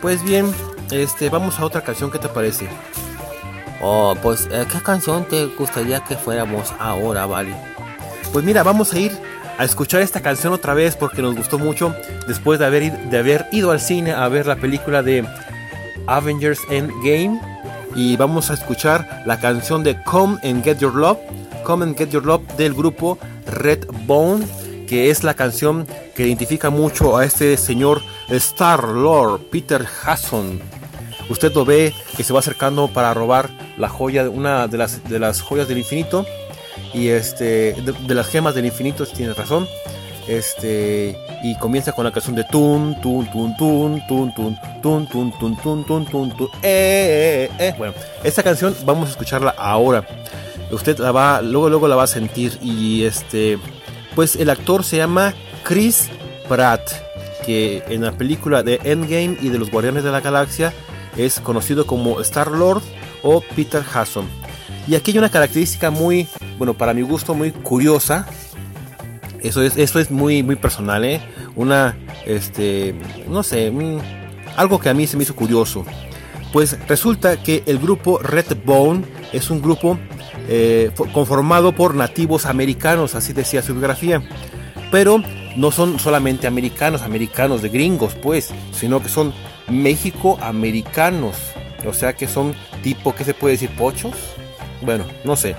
Pues 0.00 0.22
bien, 0.24 0.52
este, 0.90 1.28
vamos 1.28 1.58
a 1.58 1.64
otra 1.64 1.82
canción, 1.82 2.10
¿qué 2.10 2.18
te 2.18 2.28
parece? 2.28 2.68
Oh, 3.80 4.14
pues, 4.22 4.48
eh, 4.52 4.66
¿qué 4.70 4.80
canción 4.80 5.24
te 5.24 5.46
gustaría 5.46 6.00
que 6.04 6.16
fuéramos 6.16 6.72
ahora, 6.78 7.26
vale? 7.26 7.54
Pues 8.32 8.44
mira, 8.44 8.62
vamos 8.62 8.92
a 8.92 8.98
ir 8.98 9.12
a 9.58 9.64
escuchar 9.64 10.02
esta 10.02 10.20
canción 10.22 10.52
otra 10.52 10.74
vez 10.74 10.96
porque 10.96 11.20
nos 11.20 11.34
gustó 11.34 11.58
mucho 11.58 11.94
después 12.26 12.58
de 12.58 12.66
haber, 12.66 12.92
de 13.10 13.18
haber 13.18 13.46
ido 13.52 13.70
al 13.70 13.80
cine 13.80 14.12
a 14.12 14.26
ver 14.28 14.46
la 14.46 14.56
película 14.56 15.02
de 15.02 15.26
Avengers 16.06 16.60
Endgame. 16.70 17.40
Y 17.94 18.16
vamos 18.16 18.50
a 18.50 18.54
escuchar 18.54 19.22
la 19.26 19.38
canción 19.38 19.82
de 19.82 20.02
Come 20.02 20.38
and 20.44 20.64
Get 20.64 20.78
Your 20.78 20.94
Love, 20.94 21.18
Come 21.64 21.84
and 21.84 21.96
Get 21.96 22.10
Your 22.10 22.24
Love 22.24 22.42
del 22.56 22.72
grupo 22.72 23.18
Redbone 23.46 24.46
que 24.92 25.08
es 25.08 25.24
la 25.24 25.32
canción 25.32 25.86
que 26.14 26.26
identifica 26.26 26.68
mucho 26.68 27.16
a 27.16 27.24
este 27.24 27.56
señor 27.56 28.02
Star 28.28 28.84
Lord 28.84 29.40
Peter 29.50 29.86
Hasson. 30.04 30.60
Usted 31.30 31.50
lo 31.54 31.64
ve 31.64 31.94
que 32.14 32.22
se 32.22 32.34
va 32.34 32.40
acercando 32.40 32.88
para 32.88 33.14
robar 33.14 33.48
la 33.78 33.88
joya, 33.88 34.28
una 34.28 34.68
de 34.68 34.76
las, 34.76 35.02
de 35.08 35.18
las 35.18 35.40
joyas 35.40 35.66
del 35.66 35.78
infinito. 35.78 36.26
Y 36.92 37.08
este, 37.08 37.72
de, 37.72 38.14
las 38.14 38.26
gemas 38.26 38.54
del 38.54 38.66
infinito, 38.66 39.06
tiene 39.06 39.32
razón. 39.32 39.66
Este, 40.28 41.16
y 41.42 41.56
comienza 41.56 41.92
con 41.92 42.04
la 42.04 42.12
canción 42.12 42.36
de 42.36 42.44
tun, 42.44 43.00
tun, 43.00 43.24
tun, 43.32 43.56
tun, 43.56 44.06
tun, 44.06 44.30
tun, 44.36 44.58
tun, 44.82 45.08
tun, 45.08 45.08
tun, 45.08 45.56
tun, 45.56 45.86
tun, 45.86 46.04
tun, 46.04 46.36
tun, 46.36 46.48
eh, 46.62 47.48
eh, 47.58 47.74
Bueno, 47.78 47.94
esta 48.22 48.42
canción 48.42 48.76
vamos 48.84 49.08
a 49.08 49.12
escucharla 49.12 49.54
ahora. 49.56 50.06
Usted 50.70 50.98
la 50.98 51.12
va, 51.12 51.40
luego, 51.40 51.70
luego 51.70 51.88
la 51.88 51.96
va 51.96 52.02
a 52.02 52.06
sentir. 52.06 52.58
Y 52.60 53.04
este, 53.04 53.58
pues 54.14 54.36
el 54.36 54.50
actor 54.50 54.84
se 54.84 54.98
llama 54.98 55.34
Chris 55.64 56.08
Pratt, 56.48 56.82
que 57.44 57.82
en 57.88 58.02
la 58.02 58.12
película 58.12 58.62
de 58.62 58.80
Endgame 58.84 59.36
y 59.40 59.48
de 59.48 59.58
los 59.58 59.70
Guardianes 59.70 60.04
de 60.04 60.12
la 60.12 60.20
Galaxia 60.20 60.72
es 61.16 61.40
conocido 61.40 61.86
como 61.86 62.20
Star 62.20 62.50
Lord 62.50 62.82
o 63.22 63.42
Peter 63.54 63.82
Hasson. 63.92 64.26
Y 64.86 64.94
aquí 64.94 65.12
hay 65.12 65.18
una 65.18 65.30
característica 65.30 65.90
muy, 65.90 66.26
bueno, 66.58 66.74
para 66.74 66.94
mi 66.94 67.02
gusto 67.02 67.34
muy 67.34 67.52
curiosa. 67.52 68.26
Eso 69.40 69.62
es, 69.62 69.76
eso 69.76 69.98
es 69.98 70.10
muy, 70.10 70.42
muy 70.42 70.56
personal, 70.56 71.04
¿eh? 71.04 71.20
Una, 71.56 71.96
este, 72.26 72.94
no 73.28 73.42
sé, 73.42 73.72
algo 74.56 74.78
que 74.78 74.88
a 74.88 74.94
mí 74.94 75.06
se 75.06 75.16
me 75.16 75.24
hizo 75.24 75.34
curioso. 75.34 75.84
Pues 76.52 76.78
resulta 76.86 77.42
que 77.42 77.62
el 77.66 77.78
grupo 77.78 78.18
Redbone 78.18 79.04
es 79.32 79.50
un 79.50 79.62
grupo 79.62 79.98
eh, 80.48 80.90
conformado 81.12 81.72
por 81.72 81.94
nativos 81.94 82.44
americanos, 82.44 83.14
así 83.14 83.32
decía 83.32 83.62
su 83.62 83.72
biografía. 83.72 84.22
Pero 84.90 85.22
no 85.56 85.70
son 85.70 85.98
solamente 85.98 86.46
americanos, 86.46 87.02
americanos 87.02 87.62
de 87.62 87.70
gringos, 87.70 88.14
pues, 88.22 88.50
sino 88.72 89.02
que 89.02 89.08
son 89.08 89.32
México-americanos. 89.68 91.36
O 91.86 91.94
sea 91.94 92.12
que 92.12 92.28
son 92.28 92.54
tipo, 92.82 93.14
¿qué 93.14 93.24
se 93.24 93.34
puede 93.34 93.54
decir? 93.54 93.70
¿Pochos? 93.70 94.12
Bueno, 94.82 95.04
no 95.24 95.36
sé. 95.36 95.56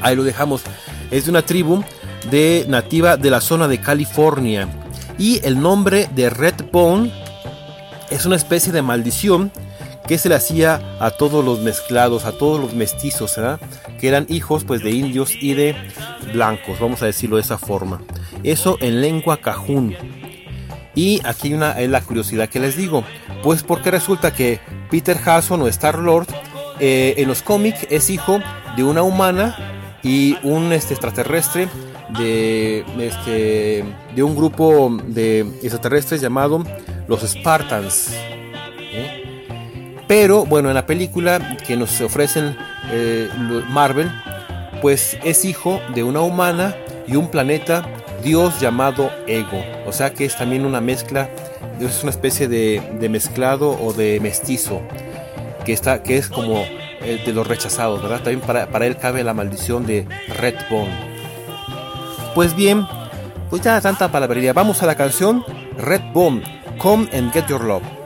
Ahí 0.00 0.14
lo 0.14 0.22
dejamos. 0.22 0.62
Es 1.10 1.24
de 1.24 1.30
una 1.30 1.42
tribu 1.42 1.82
de 2.30 2.64
nativa 2.68 3.16
de 3.16 3.30
la 3.30 3.40
zona 3.40 3.66
de 3.66 3.80
California. 3.80 4.68
Y 5.18 5.44
el 5.44 5.60
nombre 5.60 6.08
de 6.14 6.30
Redbone 6.30 7.12
es 8.10 8.24
una 8.26 8.36
especie 8.36 8.72
de 8.72 8.82
maldición 8.82 9.50
que 10.08 10.16
se 10.16 10.30
le 10.30 10.34
hacía 10.34 10.96
a 11.00 11.10
todos 11.10 11.44
los 11.44 11.60
mezclados, 11.60 12.24
a 12.24 12.32
todos 12.32 12.58
los 12.58 12.72
mestizos, 12.72 13.38
que 14.00 14.08
eran 14.08 14.24
hijos 14.30 14.64
pues 14.64 14.82
de 14.82 14.90
indios 14.90 15.34
y 15.38 15.52
de 15.52 15.76
blancos, 16.32 16.80
vamos 16.80 17.02
a 17.02 17.06
decirlo 17.06 17.36
de 17.36 17.42
esa 17.42 17.58
forma. 17.58 18.00
Eso 18.42 18.78
en 18.80 19.02
lengua 19.02 19.36
cajún. 19.36 19.94
Y 20.94 21.20
aquí 21.24 21.52
una 21.52 21.78
es 21.78 21.90
la 21.90 22.00
curiosidad 22.00 22.48
que 22.48 22.58
les 22.58 22.76
digo, 22.76 23.04
pues 23.42 23.62
porque 23.62 23.90
resulta 23.90 24.32
que 24.32 24.60
Peter 24.90 25.18
Hasson 25.24 25.60
o 25.60 25.68
Star 25.68 25.98
Lord 25.98 26.26
eh, 26.80 27.14
en 27.18 27.28
los 27.28 27.42
cómics 27.42 27.86
es 27.90 28.08
hijo 28.08 28.40
de 28.76 28.84
una 28.84 29.02
humana 29.02 29.56
y 30.02 30.38
un 30.42 30.72
este, 30.72 30.94
extraterrestre 30.94 31.68
este, 32.98 33.84
de 34.14 34.22
un 34.22 34.34
grupo 34.34 34.96
de 35.06 35.40
extraterrestres 35.40 36.22
llamado 36.22 36.64
los 37.06 37.20
Spartans. 37.22 38.16
Pero 40.08 40.46
bueno, 40.46 40.70
en 40.70 40.74
la 40.74 40.86
película 40.86 41.58
que 41.66 41.76
nos 41.76 42.00
ofrecen 42.00 42.56
eh, 42.90 43.28
Marvel, 43.68 44.10
pues 44.80 45.18
es 45.22 45.44
hijo 45.44 45.80
de 45.94 46.02
una 46.02 46.20
humana 46.22 46.74
y 47.06 47.16
un 47.16 47.30
planeta 47.30 47.86
dios 48.24 48.58
llamado 48.58 49.10
Ego. 49.26 49.62
O 49.86 49.92
sea 49.92 50.14
que 50.14 50.24
es 50.24 50.36
también 50.36 50.64
una 50.64 50.80
mezcla, 50.80 51.28
es 51.78 52.02
una 52.02 52.10
especie 52.10 52.48
de, 52.48 53.08
mezclado 53.10 53.70
o 53.70 53.92
de 53.92 54.18
mestizo, 54.20 54.80
que, 55.66 55.74
está, 55.74 56.02
que 56.02 56.16
es 56.16 56.28
como 56.28 56.64
el 57.02 57.22
de 57.24 57.32
los 57.34 57.46
rechazados, 57.46 58.02
¿verdad? 58.02 58.22
También 58.22 58.40
para, 58.40 58.66
para 58.68 58.86
él 58.86 58.96
cabe 58.96 59.22
la 59.22 59.34
maldición 59.34 59.86
de 59.86 60.06
Redbone. 60.40 61.18
Pues 62.34 62.56
bien, 62.56 62.86
pues 63.50 63.60
ya 63.60 63.78
tanta 63.82 64.10
palabrería. 64.10 64.54
Vamos 64.54 64.82
a 64.82 64.86
la 64.86 64.94
canción 64.94 65.44
Redbone, 65.76 66.42
Come 66.78 67.08
and 67.12 67.30
Get 67.32 67.46
Your 67.48 67.62
Love. 67.62 67.97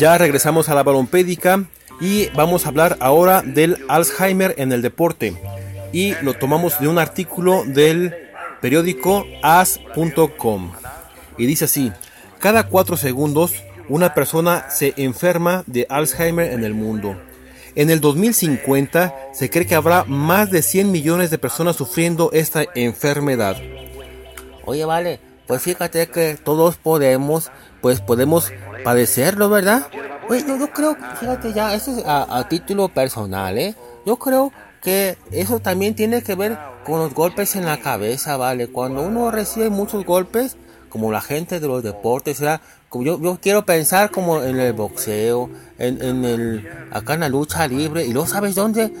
Ya 0.00 0.16
regresamos 0.16 0.70
a 0.70 0.74
la 0.74 0.82
balompédica 0.82 1.66
y 2.00 2.30
vamos 2.30 2.64
a 2.64 2.70
hablar 2.70 2.96
ahora 3.00 3.42
del 3.42 3.84
Alzheimer 3.86 4.54
en 4.56 4.72
el 4.72 4.80
deporte. 4.80 5.34
Y 5.92 6.14
lo 6.22 6.32
tomamos 6.32 6.80
de 6.80 6.88
un 6.88 6.98
artículo 6.98 7.64
del 7.66 8.14
periódico 8.62 9.26
as.com. 9.42 10.72
Y 11.36 11.44
dice 11.44 11.66
así, 11.66 11.92
cada 12.38 12.66
cuatro 12.68 12.96
segundos 12.96 13.52
una 13.90 14.14
persona 14.14 14.70
se 14.70 14.94
enferma 14.96 15.64
de 15.66 15.86
Alzheimer 15.90 16.50
en 16.50 16.64
el 16.64 16.72
mundo. 16.72 17.20
En 17.74 17.90
el 17.90 18.00
2050 18.00 19.14
se 19.34 19.50
cree 19.50 19.66
que 19.66 19.74
habrá 19.74 20.04
más 20.04 20.50
de 20.50 20.62
100 20.62 20.90
millones 20.90 21.28
de 21.28 21.36
personas 21.36 21.76
sufriendo 21.76 22.30
esta 22.32 22.64
enfermedad. 22.74 23.58
Oye, 24.64 24.86
vale, 24.86 25.20
pues 25.46 25.60
fíjate 25.60 26.06
que 26.08 26.38
todos 26.42 26.76
podemos, 26.76 27.50
pues 27.82 28.00
podemos 28.00 28.50
padecerlo, 28.84 29.48
¿verdad? 29.48 29.86
Pues 30.28 30.46
yo, 30.46 30.70
creo, 30.70 30.96
fíjate 31.18 31.52
ya, 31.52 31.74
eso 31.74 31.90
es 31.96 32.04
a, 32.06 32.46
título 32.48 32.88
personal, 32.88 33.58
¿eh? 33.58 33.74
Yo 34.06 34.16
creo 34.16 34.52
que 34.82 35.18
eso 35.30 35.60
también 35.60 35.94
tiene 35.94 36.22
que 36.22 36.34
ver 36.34 36.56
con 36.84 37.00
los 37.00 37.12
golpes 37.14 37.56
en 37.56 37.66
la 37.66 37.78
cabeza, 37.80 38.36
¿vale? 38.36 38.68
Cuando 38.68 39.02
uno 39.02 39.30
recibe 39.30 39.70
muchos 39.70 40.04
golpes, 40.04 40.56
como 40.88 41.12
la 41.12 41.20
gente 41.20 41.60
de 41.60 41.66
los 41.66 41.82
deportes, 41.82 42.38
sea, 42.38 42.60
como 42.88 43.04
yo, 43.04 43.20
yo 43.20 43.38
quiero 43.40 43.64
pensar 43.64 44.10
como 44.10 44.42
en 44.42 44.58
el 44.58 44.72
boxeo, 44.72 45.50
en, 45.78 46.02
en 46.02 46.24
el, 46.24 46.68
acá 46.90 47.14
en 47.14 47.20
la 47.20 47.28
lucha 47.28 47.66
libre, 47.68 48.04
y 48.04 48.12
luego 48.12 48.26
sabes 48.26 48.54
dónde, 48.54 48.92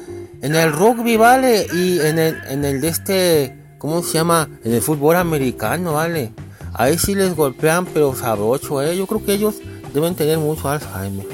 en 0.42 0.54
el 0.54 0.72
rugby, 0.72 1.16
¿vale? 1.16 1.66
Y 1.72 2.00
en 2.00 2.18
el, 2.18 2.40
en 2.48 2.64
el 2.64 2.80
de 2.80 2.88
este, 2.88 3.56
¿cómo 3.78 4.02
se 4.02 4.14
llama? 4.14 4.48
En 4.64 4.72
el 4.72 4.82
fútbol 4.82 5.16
americano, 5.16 5.94
¿vale? 5.94 6.32
Ahí 6.74 6.98
sí 6.98 7.14
les 7.14 7.34
golpean, 7.34 7.86
pero 7.86 8.14
sabrocho, 8.14 8.82
¿eh? 8.82 8.96
Yo 8.96 9.06
creo 9.06 9.24
que 9.24 9.34
ellos 9.34 9.56
deben 9.92 10.14
tener 10.14 10.38
mucho 10.38 10.68
Alzheimer. 10.68 11.26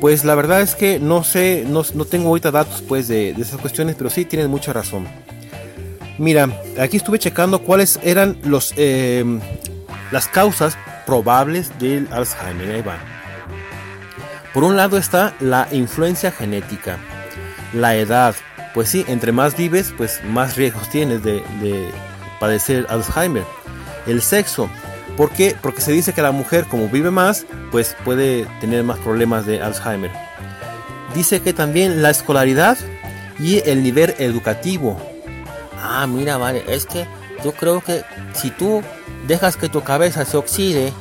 Pues 0.00 0.24
la 0.24 0.34
verdad 0.34 0.60
es 0.62 0.74
que 0.74 0.98
no 0.98 1.24
sé, 1.24 1.64
no, 1.66 1.82
no 1.94 2.04
tengo 2.04 2.28
ahorita 2.28 2.50
datos 2.50 2.82
pues 2.82 3.08
de, 3.08 3.30
esas 3.30 3.60
cuestiones, 3.60 3.94
pero 3.96 4.10
sí 4.10 4.24
tienen 4.24 4.50
mucha 4.50 4.72
razón. 4.72 5.06
Mira, 6.18 6.48
aquí 6.78 6.96
estuve 6.96 7.18
checando 7.18 7.60
cuáles 7.60 7.98
eran 8.02 8.36
los, 8.44 8.74
eh, 8.76 9.24
las 10.10 10.28
causas 10.28 10.76
probables 11.06 11.78
del 11.78 12.08
Alzheimer. 12.12 12.74
Ahí 12.74 12.82
va. 12.82 12.98
Por 14.52 14.64
un 14.64 14.76
lado 14.76 14.98
está 14.98 15.34
la 15.40 15.68
influencia 15.72 16.30
genética, 16.30 16.98
la 17.72 17.96
edad. 17.96 18.34
Pues 18.74 18.88
sí, 18.88 19.04
entre 19.08 19.32
más 19.32 19.56
vives, 19.56 19.94
pues 19.96 20.20
más 20.24 20.56
riesgos 20.56 20.90
tienes 20.90 21.22
de 21.22 21.42
padecer 22.40 22.86
Alzheimer. 22.90 23.44
El 24.06 24.22
sexo, 24.22 24.68
¿Por 25.16 25.30
qué? 25.30 25.56
Porque 25.60 25.82
se 25.82 25.92
dice 25.92 26.12
que 26.12 26.22
la 26.22 26.32
mujer, 26.32 26.66
como 26.66 26.88
vive 26.88 27.10
más, 27.10 27.44
pues 27.70 27.96
puede 28.04 28.46
tener 28.60 28.82
más 28.82 28.98
problemas 28.98 29.44
de 29.44 29.60
Alzheimer. 29.60 30.10
Dice 31.14 31.42
que 31.42 31.52
también 31.52 32.02
la 32.02 32.10
escolaridad 32.10 32.78
y 33.38 33.58
el 33.68 33.82
nivel 33.82 34.14
educativo. 34.18 34.98
Ah, 35.78 36.06
mira, 36.06 36.38
vale, 36.38 36.64
es 36.66 36.86
que 36.86 37.06
yo 37.44 37.52
creo 37.52 37.82
que 37.82 38.04
si 38.32 38.50
tú 38.50 38.82
dejas 39.26 39.56
que 39.56 39.68
tu 39.68 39.82
cabeza 39.82 40.24
se 40.24 40.36
oxide, 40.36 40.92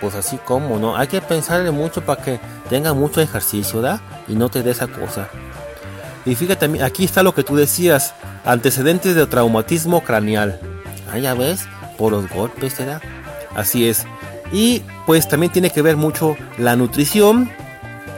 pues 0.00 0.14
así 0.14 0.36
como, 0.36 0.78
¿no? 0.78 0.96
Hay 0.96 1.08
que 1.08 1.20
pensarle 1.20 1.72
mucho 1.72 2.04
para 2.04 2.22
que 2.22 2.38
tenga 2.68 2.94
mucho 2.94 3.20
ejercicio, 3.20 3.80
¿da? 3.80 4.00
Y 4.28 4.34
no 4.34 4.48
te 4.48 4.62
dé 4.62 4.70
esa 4.70 4.86
cosa. 4.86 5.28
Y 6.24 6.34
fíjate, 6.36 6.82
aquí 6.84 7.04
está 7.04 7.22
lo 7.22 7.34
que 7.34 7.42
tú 7.42 7.56
decías, 7.56 8.14
antecedentes 8.44 9.16
de 9.16 9.26
traumatismo 9.26 10.02
craneal. 10.04 10.60
Ah, 11.12 11.18
ya 11.18 11.34
ves, 11.34 11.66
por 11.96 12.12
los 12.12 12.28
golpes, 12.28 12.78
¿verdad? 12.78 13.02
Así 13.54 13.88
es. 13.88 14.06
Y 14.52 14.82
pues 15.06 15.28
también 15.28 15.52
tiene 15.52 15.70
que 15.70 15.82
ver 15.82 15.96
mucho 15.96 16.36
la 16.58 16.76
nutrición 16.76 17.50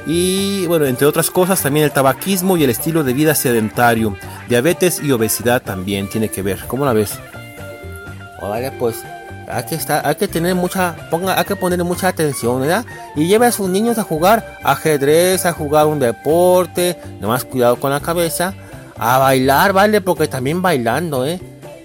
y 0.07 0.67
bueno, 0.67 0.87
entre 0.87 1.07
otras 1.07 1.31
cosas 1.31 1.61
también 1.61 1.85
el 1.85 1.93
tabaquismo 1.93 2.57
y 2.57 2.65
el 2.65 2.71
estilo 2.71 3.05
de 3.05 3.13
vida 3.13 3.35
sedentario. 3.35 4.17
Diabetes 4.49 5.01
y 5.03 5.13
obesidad 5.13 5.63
también 5.63 6.09
tiene 6.09 6.29
que 6.31 6.43
ver. 6.43 6.65
¿Cómo 6.67 6.85
la 6.85 6.95
ves? 6.95 7.19
Vale, 8.41 8.73
pues 8.73 9.05
hay 9.51 9.65
que 9.65 9.75
estar, 9.75 10.07
hay 10.07 10.15
que 10.15 10.29
tener 10.29 10.55
mucha, 10.55 10.97
ponga, 11.11 11.39
hay 11.39 11.45
que 11.45 11.57
poner 11.57 11.83
mucha 11.85 12.09
atención, 12.09 12.61
¿verdad? 12.61 12.85
Y 13.17 13.27
lleve 13.27 13.47
a 13.47 13.53
sus 13.53 13.69
niños 13.69 13.99
a 13.99 14.03
jugar 14.03 14.59
ajedrez, 14.63 15.45
a 15.47 15.53
jugar 15.53 15.87
un 15.87 15.99
deporte, 15.99 16.99
nomás 17.21 17.45
cuidado 17.45 17.77
con 17.77 17.91
la 17.91 18.01
cabeza, 18.01 18.55
a 18.97 19.19
bailar, 19.19 19.73
¿vale? 19.73 20.01
Porque 20.01 20.29
también 20.29 20.63
bailando, 20.63 21.27
¿eh? 21.27 21.41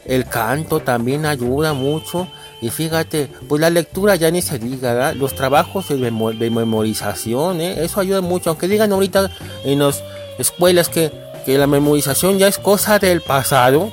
El 0.05 0.25
canto 0.25 0.79
también 0.81 1.25
ayuda 1.25 1.73
mucho 1.73 2.27
y 2.61 2.69
fíjate, 2.69 3.29
pues 3.47 3.61
la 3.61 3.69
lectura 3.69 4.15
ya 4.15 4.31
ni 4.31 4.41
se 4.41 4.59
diga, 4.59 4.93
¿verdad? 4.93 5.15
los 5.15 5.35
trabajos 5.35 5.89
de, 5.89 6.11
memorización, 6.49 7.61
¿eh? 7.61 7.83
eso 7.83 7.99
ayuda 7.99 8.21
mucho, 8.21 8.49
aunque 8.49 8.67
digan 8.67 8.91
ahorita 8.91 9.31
en 9.65 9.79
las 9.79 10.03
escuelas 10.37 10.89
que, 10.89 11.11
que 11.45 11.57
la 11.57 11.67
memorización 11.67 12.37
ya 12.37 12.47
es 12.47 12.57
cosa 12.57 12.99
del 12.99 13.21
pasado, 13.21 13.91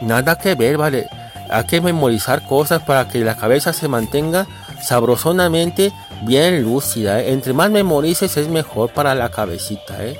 nada 0.00 0.38
que 0.38 0.54
ver, 0.54 0.78
¿vale? 0.78 1.06
Hay 1.48 1.64
que 1.64 1.80
memorizar 1.80 2.46
cosas 2.46 2.82
para 2.82 3.08
que 3.08 3.20
la 3.20 3.36
cabeza 3.36 3.72
se 3.72 3.88
mantenga 3.88 4.46
sabrosonamente 4.82 5.92
bien 6.22 6.62
lúcida. 6.62 7.20
¿eh? 7.20 7.32
Entre 7.32 7.52
más 7.52 7.70
memorices 7.70 8.36
es 8.36 8.48
mejor 8.48 8.90
para 8.90 9.14
la 9.14 9.30
cabecita, 9.30 10.04
¿eh? 10.04 10.18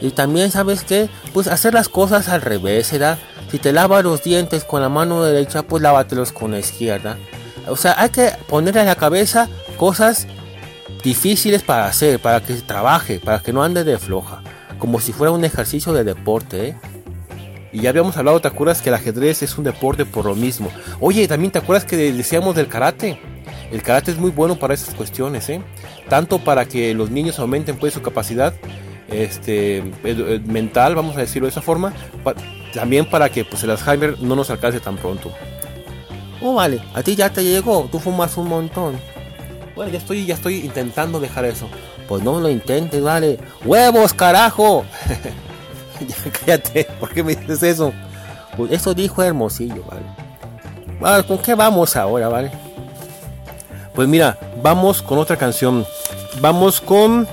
Y 0.00 0.10
también, 0.10 0.50
¿sabes 0.50 0.84
qué? 0.84 1.08
Pues 1.32 1.46
hacer 1.46 1.72
las 1.72 1.88
cosas 1.88 2.28
al 2.28 2.42
revés, 2.42 2.92
¿verdad? 2.92 3.18
Si 3.54 3.60
te 3.60 3.72
lavas 3.72 4.02
los 4.02 4.20
dientes 4.20 4.64
con 4.64 4.82
la 4.82 4.88
mano 4.88 5.22
derecha, 5.22 5.62
pues 5.62 5.80
lávatelos 5.80 6.32
con 6.32 6.50
la 6.50 6.58
izquierda. 6.58 7.16
O 7.68 7.76
sea, 7.76 7.94
hay 7.96 8.08
que 8.08 8.32
ponerle 8.48 8.80
a 8.80 8.84
la 8.84 8.96
cabeza 8.96 9.48
cosas 9.76 10.26
difíciles 11.04 11.62
para 11.62 11.86
hacer, 11.86 12.18
para 12.18 12.40
que 12.40 12.54
trabaje, 12.54 13.20
para 13.20 13.38
que 13.38 13.52
no 13.52 13.62
ande 13.62 13.84
de 13.84 13.96
floja. 13.96 14.42
Como 14.80 14.98
si 14.98 15.12
fuera 15.12 15.30
un 15.30 15.44
ejercicio 15.44 15.92
de 15.92 16.02
deporte, 16.02 16.66
¿eh? 16.70 16.76
Y 17.70 17.82
ya 17.82 17.90
habíamos 17.90 18.16
hablado, 18.16 18.40
¿te 18.40 18.48
acuerdas 18.48 18.82
que 18.82 18.88
el 18.88 18.96
ajedrez 18.96 19.44
es 19.44 19.56
un 19.56 19.62
deporte 19.62 20.04
por 20.04 20.24
lo 20.24 20.34
mismo? 20.34 20.72
Oye, 20.98 21.28
también 21.28 21.52
te 21.52 21.60
acuerdas 21.60 21.84
que 21.84 21.96
decíamos 21.96 22.56
del 22.56 22.66
karate. 22.66 23.20
El 23.70 23.84
karate 23.84 24.10
es 24.10 24.18
muy 24.18 24.32
bueno 24.32 24.56
para 24.56 24.74
esas 24.74 24.96
cuestiones, 24.96 25.48
¿eh? 25.48 25.62
Tanto 26.08 26.40
para 26.40 26.64
que 26.64 26.92
los 26.92 27.08
niños 27.08 27.38
aumenten 27.38 27.76
pues 27.76 27.94
su 27.94 28.02
capacidad 28.02 28.52
este, 29.06 29.84
mental, 30.44 30.96
vamos 30.96 31.16
a 31.16 31.20
decirlo 31.20 31.46
de 31.46 31.52
esa 31.52 31.62
forma, 31.62 31.92
también 32.74 33.06
para 33.06 33.30
que 33.30 33.44
pues, 33.44 33.62
el 33.62 33.70
Alzheimer 33.70 34.20
no 34.20 34.36
nos 34.36 34.50
alcance 34.50 34.80
tan 34.80 34.96
pronto. 34.96 35.32
Oh, 36.42 36.54
vale, 36.54 36.80
a 36.92 37.02
ti 37.02 37.14
ya 37.16 37.30
te 37.30 37.42
llegó, 37.42 37.88
tú 37.90 37.98
fumas 37.98 38.36
un 38.36 38.48
montón. 38.48 39.00
Bueno, 39.74 39.90
ya 39.90 39.98
estoy, 39.98 40.26
ya 40.26 40.34
estoy 40.34 40.56
intentando 40.56 41.18
dejar 41.18 41.44
eso. 41.46 41.68
Pues 42.08 42.22
no 42.22 42.38
lo 42.38 42.50
intentes, 42.50 43.02
vale. 43.02 43.38
¡Huevos, 43.64 44.12
carajo! 44.12 44.84
ya 46.06 46.30
cállate, 46.30 46.84
¿por 47.00 47.10
qué 47.10 47.22
me 47.22 47.34
dices 47.34 47.62
eso? 47.62 47.92
Pues 48.56 48.72
eso 48.72 48.92
dijo 48.92 49.22
Hermosillo, 49.22 49.82
vale. 49.84 50.02
Vale, 51.00 51.24
¿con 51.24 51.38
qué 51.38 51.54
vamos 51.54 51.96
ahora, 51.96 52.28
vale? 52.28 52.50
Pues 53.94 54.06
mira, 54.08 54.38
vamos 54.62 55.00
con 55.00 55.18
otra 55.18 55.36
canción. 55.36 55.86
Vamos 56.40 56.80
con 56.80 57.26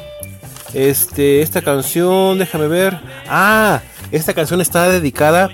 este, 0.74 1.42
esta 1.42 1.62
canción, 1.62 2.38
déjame 2.38 2.68
ver. 2.68 3.00
Ah, 3.28 3.82
esta 4.12 4.34
canción 4.34 4.62
está 4.62 4.90
dedicada 4.90 5.50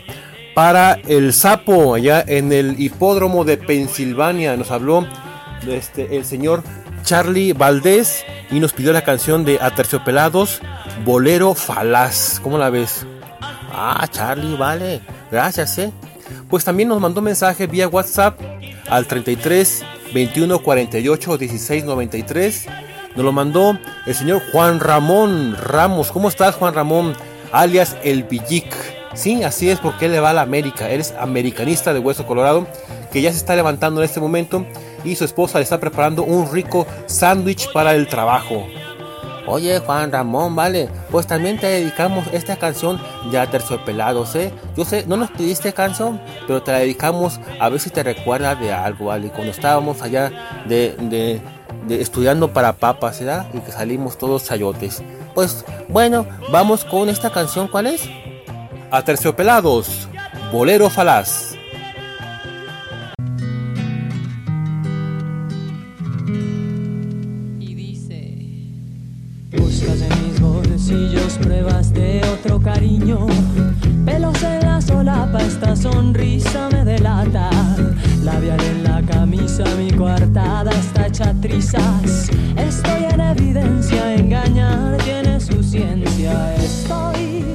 para 0.55 0.93
el 1.07 1.33
sapo 1.33 1.93
allá 1.93 2.23
en 2.25 2.51
el 2.51 2.79
hipódromo 2.79 3.43
de 3.45 3.57
Pensilvania. 3.57 4.57
Nos 4.57 4.71
habló 4.71 5.07
este, 5.67 6.17
el 6.17 6.25
señor 6.25 6.63
Charlie 7.03 7.53
Valdés 7.53 8.23
y 8.49 8.59
nos 8.59 8.73
pidió 8.73 8.93
la 8.93 9.03
canción 9.03 9.45
de 9.45 9.59
Aterciopelados, 9.61 10.61
Bolero 11.05 11.53
Falaz. 11.53 12.39
¿Cómo 12.39 12.57
la 12.57 12.69
ves? 12.69 13.05
Ah, 13.71 14.07
Charlie, 14.09 14.55
vale. 14.55 15.01
Gracias, 15.31 15.77
eh. 15.77 15.91
Pues 16.49 16.63
también 16.63 16.89
nos 16.89 16.99
mandó 16.99 17.21
mensaje 17.21 17.67
vía 17.67 17.87
WhatsApp 17.87 18.39
al 18.89 19.05
33 19.05 19.83
21 20.13 20.59
48 20.59 21.37
16 21.37 21.83
93 21.83 22.67
nos 23.17 23.25
lo 23.25 23.31
mandó 23.31 23.75
el 24.05 24.13
señor 24.13 24.43
Juan 24.51 24.79
Ramón 24.79 25.57
Ramos. 25.59 26.11
¿Cómo 26.11 26.29
estás, 26.29 26.53
Juan 26.53 26.75
Ramón? 26.75 27.15
Alias 27.51 27.95
El 28.03 28.23
Villic. 28.23 28.73
Sí, 29.13 29.43
así 29.43 29.69
es 29.69 29.79
porque 29.79 30.05
él 30.05 30.11
le 30.11 30.19
va 30.19 30.29
a 30.29 30.33
la 30.33 30.41
América. 30.41 30.89
Él 30.89 31.01
es 31.01 31.13
americanista 31.19 31.93
de 31.93 31.99
Hueso 31.99 32.27
Colorado, 32.27 32.67
que 33.11 33.21
ya 33.21 33.31
se 33.31 33.37
está 33.37 33.55
levantando 33.55 34.01
en 34.01 34.05
este 34.05 34.19
momento 34.19 34.65
y 35.03 35.15
su 35.15 35.25
esposa 35.25 35.57
le 35.57 35.63
está 35.63 35.79
preparando 35.79 36.23
un 36.23 36.51
rico 36.51 36.85
sándwich 37.07 37.71
para 37.71 37.93
el 37.93 38.07
trabajo. 38.07 38.67
Oye, 39.49 39.79
Juan 39.79 40.11
Ramón, 40.11 40.57
vale, 40.57 40.89
pues 41.09 41.25
también 41.25 41.57
te 41.57 41.67
dedicamos 41.67 42.27
esta 42.33 42.57
canción 42.57 43.01
de 43.31 43.39
Aterciopelados, 43.39 44.35
¿eh? 44.35 44.51
Yo 44.75 44.83
sé, 44.83 45.05
no 45.07 45.15
nos 45.15 45.31
pidiste 45.31 45.71
canción, 45.71 46.19
pero 46.45 46.61
te 46.61 46.73
la 46.73 46.79
dedicamos 46.79 47.39
a 47.57 47.69
ver 47.69 47.79
si 47.79 47.89
te 47.89 48.03
recuerda 48.03 48.55
de 48.55 48.73
algo, 48.73 49.05
¿vale? 49.05 49.29
Cuando 49.29 49.51
estábamos 49.51 50.01
allá 50.01 50.31
de 50.67 51.41
estudiando 51.89 52.51
para 52.51 52.73
papas, 52.73 53.21
¿verdad? 53.21 53.47
Y 53.53 53.59
que 53.59 53.71
salimos 53.71 54.17
todos 54.17 54.43
chayotes 54.43 55.01
pues 55.37 55.63
bueno, 55.87 56.25
vamos 56.51 56.83
con 56.83 57.09
esta 57.09 57.29
canción, 57.29 57.67
¿cuál 57.67 57.85
es? 57.85 58.09
Aterciopelados, 58.89 60.07
Bolero 60.51 60.89
Falaz. 60.89 61.53
Y 67.59 67.75
dice: 67.75 68.35
Buscas 69.55 70.01
en 70.01 70.27
mis 70.27 70.41
bolsillos 70.41 71.37
pruebas 71.37 71.93
de 71.93 72.19
otro 72.33 72.59
cariño, 72.59 73.27
pelos 74.05 74.41
en 74.41 74.59
la 74.61 74.81
solapa, 74.81 75.39
esta 75.43 75.75
sonrisa 75.75 76.67
me 76.71 76.83
delata 76.83 77.51
Labial 78.27 78.59
en 78.59 78.83
la 78.83 79.01
camisa, 79.03 79.63
mi 79.77 79.89
coartada 79.89 80.69
está 80.71 81.07
hecha 81.07 81.33
trizas. 81.41 82.29
Estoy 82.57 83.05
en 83.09 83.21
evidencia, 83.21 84.15
engañar 84.15 84.97
tiene 84.97 85.39
su 85.39 85.63
ciencia. 85.63 86.53
Estoy 86.55 87.45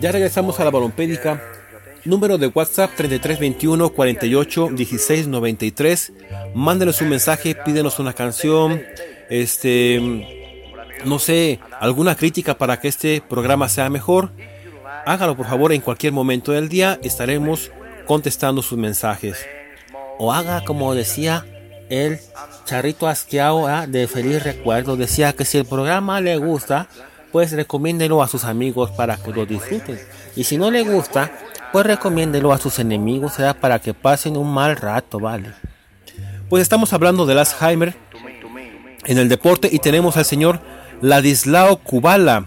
Ya 0.00 0.12
regresamos 0.12 0.60
a 0.60 0.64
la 0.64 0.70
balompédica. 0.70 1.42
Número 2.04 2.38
de 2.38 2.46
WhatsApp 2.46 2.92
3321 2.96 3.90
48 3.90 4.68
16 4.70 5.26
93. 5.26 6.12
Mándenos 6.54 7.00
un 7.00 7.08
mensaje, 7.08 7.56
pídenos 7.56 7.98
una 7.98 8.12
canción, 8.12 8.80
este, 9.28 10.00
no 11.04 11.18
sé, 11.18 11.58
alguna 11.80 12.14
crítica 12.14 12.56
para 12.56 12.80
que 12.80 12.86
este 12.86 13.20
programa 13.28 13.68
sea 13.68 13.90
mejor. 13.90 14.30
Hágalo 15.04 15.36
por 15.36 15.46
favor 15.46 15.72
en 15.72 15.80
cualquier 15.80 16.12
momento 16.12 16.52
del 16.52 16.68
día, 16.68 17.00
estaremos 17.02 17.72
contestando 18.06 18.62
sus 18.62 18.78
mensajes. 18.78 19.44
O 20.18 20.32
haga 20.32 20.64
como 20.64 20.94
decía 20.94 21.44
el 21.88 22.20
charrito 22.64 23.08
asqueado 23.08 23.66
¿ah? 23.66 23.86
de 23.88 24.06
feliz 24.06 24.44
recuerdo. 24.44 24.96
Decía 24.96 25.32
que 25.32 25.44
si 25.44 25.58
el 25.58 25.64
programa 25.64 26.20
le 26.20 26.36
gusta, 26.36 26.88
pues 27.32 27.52
recomiéndelo 27.52 28.22
a 28.22 28.28
sus 28.28 28.44
amigos 28.44 28.90
para 28.90 29.16
que 29.16 29.32
lo 29.32 29.46
disfruten. 29.46 29.98
Y 30.36 30.44
si 30.44 30.56
no 30.56 30.70
le 30.70 30.82
gusta, 30.82 31.30
pues 31.72 31.86
recomiéndelo 31.86 32.52
a 32.52 32.58
sus 32.58 32.78
enemigos 32.78 33.36
¿verdad? 33.36 33.56
para 33.60 33.78
que 33.78 33.94
pasen 33.94 34.36
un 34.36 34.52
mal 34.52 34.76
rato, 34.76 35.18
¿vale? 35.18 35.52
Pues 36.48 36.62
estamos 36.62 36.92
hablando 36.92 37.26
del 37.26 37.38
Alzheimer 37.38 37.94
en 39.04 39.18
el 39.18 39.28
deporte 39.28 39.68
y 39.70 39.78
tenemos 39.78 40.16
al 40.16 40.24
señor 40.24 40.60
Ladislao 41.02 41.76
Kubala, 41.78 42.46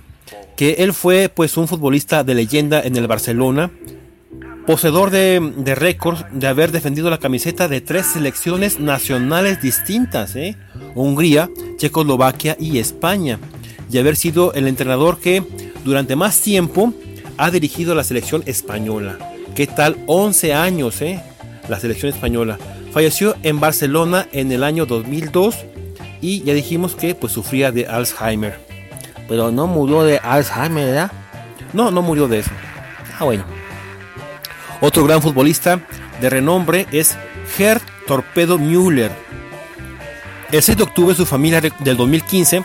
que 0.56 0.74
él 0.80 0.94
fue 0.94 1.30
pues 1.30 1.58
un 1.58 1.68
futbolista 1.68 2.24
de 2.24 2.36
leyenda 2.36 2.82
en 2.82 2.96
el 2.96 3.08
Barcelona, 3.08 3.72
poseedor 4.66 5.10
de, 5.12 5.54
de 5.58 5.76
récords 5.76 6.26
de 6.32 6.48
haber 6.48 6.72
defendido 6.72 7.10
la 7.10 7.20
camiseta 7.20 7.68
de 7.68 7.82
tres 7.82 8.08
selecciones 8.08 8.80
nacionales 8.80 9.62
distintas, 9.62 10.36
¿eh? 10.36 10.56
Hungría, 10.96 11.50
Checoslovaquia 11.78 12.58
y 12.60 12.80
España, 12.80 13.40
y 13.92 13.98
haber 13.98 14.16
sido 14.16 14.54
el 14.54 14.68
entrenador 14.68 15.20
que 15.20 15.44
durante 15.84 16.16
más 16.16 16.40
tiempo 16.40 16.94
ha 17.38 17.52
dirigido 17.52 17.96
la 17.96 18.04
selección 18.04 18.44
española. 18.46 19.18
¿Qué 19.56 19.68
tal? 19.68 19.98
11 20.08 20.54
años, 20.54 21.02
¿eh? 21.02 21.22
La 21.68 21.80
selección 21.80 22.14
española. 22.14 22.58
Falleció 22.92 23.36
en 23.44 23.60
Barcelona 23.60 24.28
en 24.32 24.52
el 24.52 24.64
año 24.64 24.86
2002 24.86 25.56
y 26.22 26.44
ya 26.44 26.54
dijimos 26.54 26.96
que 26.96 27.16
pues 27.16 27.34
sufría 27.34 27.72
de 27.72 27.88
Alzheimer. 27.88 28.60
Pero 29.28 29.52
no 29.52 29.68
murió 29.68 30.04
de 30.04 30.20
Alzheimer, 30.20 30.86
¿verdad? 30.86 31.12
No, 31.74 31.92
no 31.92 32.02
murió 32.02 32.28
de 32.28 32.40
eso. 32.40 32.52
Ah, 33.20 33.26
bueno. 33.26 33.46
Otro 34.82 35.06
gran 35.06 35.22
futbolista 35.22 35.80
de 36.20 36.30
renombre 36.30 36.88
es 36.92 37.18
Gerd 37.56 37.82
Torpedo 38.08 38.58
Müller. 38.58 39.12
El 40.52 40.62
6 40.62 40.78
de 40.78 40.84
octubre 40.84 41.16
su 41.16 41.26
familia 41.26 41.62
del 41.62 41.98
2015, 41.98 42.64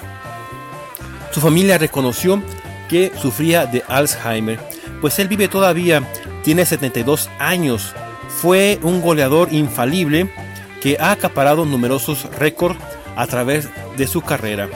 su 1.37 1.43
familia 1.43 1.77
reconoció 1.77 2.43
que 2.89 3.13
sufría 3.21 3.67
de 3.67 3.85
Alzheimer, 3.89 4.59
pues 5.03 5.19
él 5.19 5.29
vive 5.29 5.49
todavía, 5.49 6.03
tiene 6.43 6.65
72 6.65 7.29
años, 7.39 7.93
fue 8.41 8.79
un 8.81 9.03
goleador 9.03 9.53
infalible 9.53 10.33
que 10.81 10.97
ha 10.99 11.11
acaparado 11.11 11.67
numerosos 11.67 12.25
récords 12.39 12.79
a 13.17 13.27
través 13.27 13.69
de 13.99 14.07
su 14.07 14.23
carrera. 14.23 14.71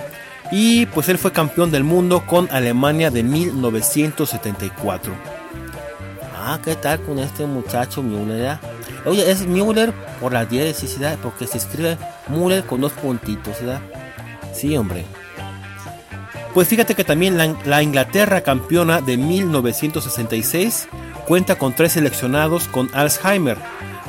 Y 0.52 0.84
pues 0.84 1.08
él 1.08 1.16
fue 1.16 1.32
campeón 1.32 1.70
del 1.70 1.82
mundo 1.82 2.26
con 2.26 2.46
Alemania 2.50 3.10
de 3.10 3.22
1974. 3.22 5.14
Ah, 6.36 6.60
¿qué 6.62 6.74
tal 6.74 7.00
con 7.00 7.20
este 7.20 7.46
muchacho 7.46 8.02
Müller? 8.02 8.58
Oye, 9.06 9.30
es 9.30 9.46
Müller 9.46 9.94
por 10.20 10.34
la 10.34 10.44
diéresis, 10.44 10.98
¿verdad? 10.98 11.18
Porque 11.22 11.46
se 11.46 11.56
escribe 11.56 11.96
Müller 12.28 12.66
con 12.66 12.82
dos 12.82 12.92
puntitos, 12.92 13.58
¿verdad? 13.60 13.80
Sí, 14.52 14.76
hombre. 14.76 15.06
Pues 16.54 16.66
fíjate 16.66 16.94
que 16.94 17.04
también 17.04 17.38
la, 17.64 17.82
Inglaterra 17.82 18.40
campeona 18.40 19.00
de 19.00 19.16
1966 19.16 20.88
cuenta 21.26 21.56
con 21.56 21.74
tres 21.74 21.92
seleccionados 21.92 22.66
con 22.66 22.90
Alzheimer. 22.92 23.56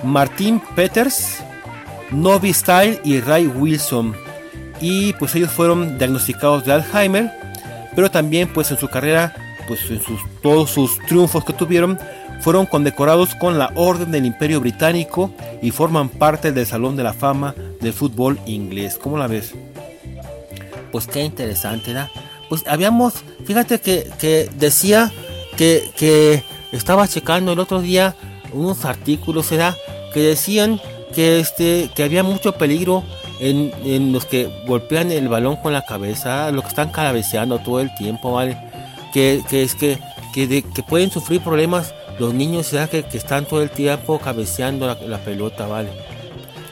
Martin 0.03 0.59
Peters, 0.75 1.37
Novi 2.09 2.51
Style 2.51 2.99
y 3.03 3.19
Ray 3.19 3.45
Wilson. 3.45 4.15
Y 4.79 5.13
pues 5.13 5.35
ellos 5.35 5.51
fueron 5.51 5.99
diagnosticados 5.99 6.65
de 6.65 6.73
Alzheimer, 6.73 7.31
pero 7.95 8.09
también 8.09 8.51
pues 8.51 8.71
en 8.71 8.79
su 8.79 8.87
carrera, 8.87 9.35
pues 9.67 9.81
en 9.91 10.01
sus, 10.01 10.19
todos 10.41 10.71
sus 10.71 10.97
triunfos 11.05 11.45
que 11.45 11.53
tuvieron, 11.53 11.99
fueron 12.39 12.65
condecorados 12.65 13.35
con 13.35 13.59
la 13.59 13.71
Orden 13.75 14.11
del 14.11 14.25
Imperio 14.25 14.59
Británico 14.59 15.31
y 15.61 15.69
forman 15.69 16.09
parte 16.09 16.51
del 16.51 16.65
Salón 16.65 16.95
de 16.95 17.03
la 17.03 17.13
Fama 17.13 17.53
del 17.79 17.93
fútbol 17.93 18.39
inglés. 18.47 18.97
¿Cómo 18.99 19.19
la 19.19 19.27
ves? 19.27 19.53
Pues 20.91 21.05
qué 21.05 21.21
interesante, 21.21 21.93
¿verdad? 21.93 22.09
Pues 22.51 22.65
habíamos, 22.67 23.13
fíjate 23.45 23.79
que, 23.79 24.49
decía 24.57 25.09
que, 25.55 25.89
que, 25.95 26.43
estaba 26.73 27.07
checando 27.07 27.53
el 27.53 27.59
otro 27.59 27.79
día 27.79 28.13
unos 28.51 28.83
artículos, 28.83 29.49
¿verdad? 29.49 29.77
Que 30.13 30.19
decían 30.19 30.81
que, 31.15 31.39
este, 31.39 31.89
que 31.95 32.03
había 32.03 32.23
mucho 32.23 32.51
peligro 32.51 33.05
en, 33.39 33.71
en, 33.85 34.11
los 34.11 34.25
que 34.25 34.49
golpean 34.67 35.13
el 35.13 35.29
balón 35.29 35.55
con 35.55 35.71
la 35.71 35.85
cabeza, 35.85 36.51
los 36.51 36.63
que 36.63 36.71
están 36.71 36.89
cabeceando 36.89 37.59
todo 37.59 37.79
el 37.79 37.95
tiempo, 37.95 38.33
¿vale? 38.33 38.57
Que, 39.13 39.41
que 39.49 39.63
es 39.63 39.73
que, 39.73 39.97
que, 40.33 40.61
que 40.61 40.83
pueden 40.83 41.09
sufrir 41.09 41.39
problemas 41.39 41.93
los 42.19 42.33
niños 42.33 42.75
que, 42.91 43.03
que 43.03 43.17
están 43.17 43.45
todo 43.45 43.61
el 43.61 43.69
tiempo 43.69 44.19
cabeceando 44.19 44.93
la, 45.07 45.19
pelota, 45.19 45.67
¿vale? 45.67 45.91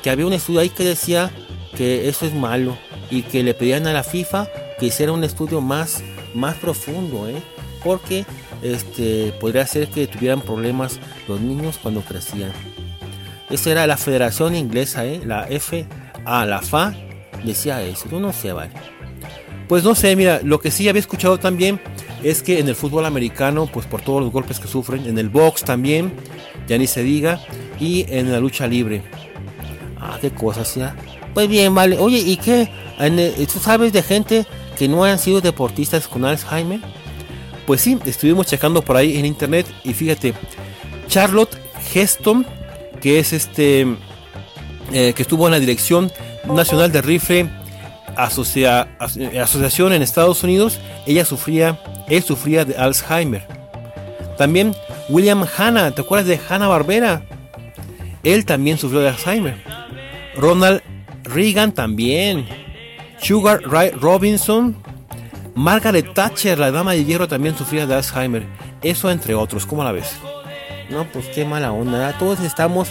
Que 0.03 0.09
había 0.09 0.25
un 0.25 0.33
estudio 0.33 0.59
ahí 0.59 0.71
que 0.71 0.83
decía 0.83 1.31
que 1.77 2.09
eso 2.09 2.25
es 2.25 2.33
malo 2.33 2.75
y 3.09 3.21
que 3.21 3.43
le 3.43 3.53
pedían 3.53 3.87
a 3.87 3.93
la 3.93 4.03
FIFA 4.03 4.49
que 4.79 4.87
hiciera 4.87 5.11
un 5.11 5.23
estudio 5.23 5.61
más, 5.61 6.01
más 6.33 6.55
profundo, 6.55 7.27
¿eh? 7.27 7.41
Porque 7.83 8.25
este, 8.61 9.33
podría 9.39 9.65
ser 9.65 9.89
que 9.89 10.07
tuvieran 10.07 10.41
problemas 10.41 10.99
los 11.27 11.39
niños 11.39 11.79
cuando 11.81 12.01
crecían. 12.01 12.51
Esa 13.49 13.71
era 13.71 13.87
la 13.87 13.97
Federación 13.97 14.55
Inglesa, 14.55 15.05
¿eh? 15.05 15.21
La 15.25 15.47
FA, 15.59 16.45
la 16.45 16.61
FA 16.61 16.93
decía 17.43 17.81
eso. 17.81 18.07
Yo 18.09 18.19
no 18.19 18.31
sé, 18.31 18.53
¿vale? 18.53 18.71
Pues 19.67 19.83
no 19.83 19.95
sé, 19.95 20.15
mira, 20.15 20.41
lo 20.43 20.59
que 20.59 20.71
sí 20.71 20.87
había 20.89 20.99
escuchado 20.99 21.37
también 21.37 21.79
es 22.23 22.41
que 22.41 22.59
en 22.59 22.67
el 22.67 22.75
fútbol 22.75 23.05
americano, 23.05 23.67
pues 23.71 23.85
por 23.85 24.01
todos 24.01 24.21
los 24.21 24.31
golpes 24.31 24.59
que 24.59 24.67
sufren, 24.67 25.05
en 25.05 25.17
el 25.17 25.29
box 25.29 25.63
también, 25.63 26.13
ya 26.67 26.77
ni 26.77 26.87
se 26.87 27.03
diga, 27.03 27.39
y 27.79 28.05
en 28.09 28.31
la 28.31 28.39
lucha 28.39 28.67
libre. 28.67 29.03
Ah, 29.99 30.17
qué 30.19 30.31
cosas 30.31 30.73
ya. 30.75 30.95
Pues 31.33 31.47
bien, 31.47 31.73
vale. 31.75 31.97
Oye, 31.97 32.17
¿y 32.17 32.37
qué? 32.37 32.69
¿Tú 33.51 33.59
sabes 33.59 33.93
de 33.93 34.01
gente 34.01 34.45
que 34.79 34.87
no 34.87 35.03
han 35.03 35.19
sido 35.19 35.41
deportistas 35.41 36.07
con 36.07 36.23
Alzheimer? 36.23 36.79
Pues 37.67 37.81
sí, 37.81 37.99
estuvimos 38.05 38.47
checando 38.47 38.81
por 38.81 38.95
ahí 38.95 39.17
en 39.17 39.25
internet 39.25 39.67
y 39.83 39.93
fíjate, 39.93 40.33
Charlotte 41.09 41.55
Heston, 41.93 42.45
que 43.01 43.19
es 43.19 43.33
este, 43.33 43.81
eh, 44.93 45.13
que 45.13 45.21
estuvo 45.21 45.45
en 45.47 45.51
la 45.51 45.59
Dirección 45.59 46.09
Nacional 46.47 46.93
de 46.93 47.01
Rifle 47.01 47.49
Asociación 48.15 49.93
en 49.93 50.01
Estados 50.01 50.43
Unidos, 50.43 50.79
ella 51.05 51.25
sufría 51.25 51.77
él 52.07 52.23
sufría 52.23 52.65
de 52.65 52.75
Alzheimer. 52.75 53.45
También 54.37 54.73
William 55.09 55.45
Hanna, 55.57 55.91
¿te 55.91 56.01
acuerdas 56.01 56.27
de 56.27 56.39
Hanna 56.49 56.67
Barbera? 56.67 57.23
Él 58.23 58.45
también 58.45 58.77
sufrió 58.77 59.01
de 59.01 59.09
Alzheimer. 59.09 59.61
Ronald 60.35 60.81
Reagan 61.23 61.73
también. 61.73 62.47
Sugar 63.21 63.61
Ray 63.63 63.91
Robinson. 63.91 64.75
Margaret 65.55 66.13
Thatcher, 66.13 66.57
la 66.57 66.71
dama 66.71 66.93
de 66.93 67.03
hierro, 67.03 67.27
también 67.27 67.57
sufría 67.57 67.85
de 67.85 67.95
Alzheimer. 67.95 68.45
Eso 68.81 69.11
entre 69.11 69.35
otros, 69.35 69.65
¿cómo 69.65 69.83
la 69.83 69.91
ves? 69.91 70.15
No, 70.89 71.05
pues 71.05 71.27
qué 71.27 71.45
mala 71.45 71.71
onda. 71.71 72.17
Todos 72.17 72.39
estamos 72.39 72.89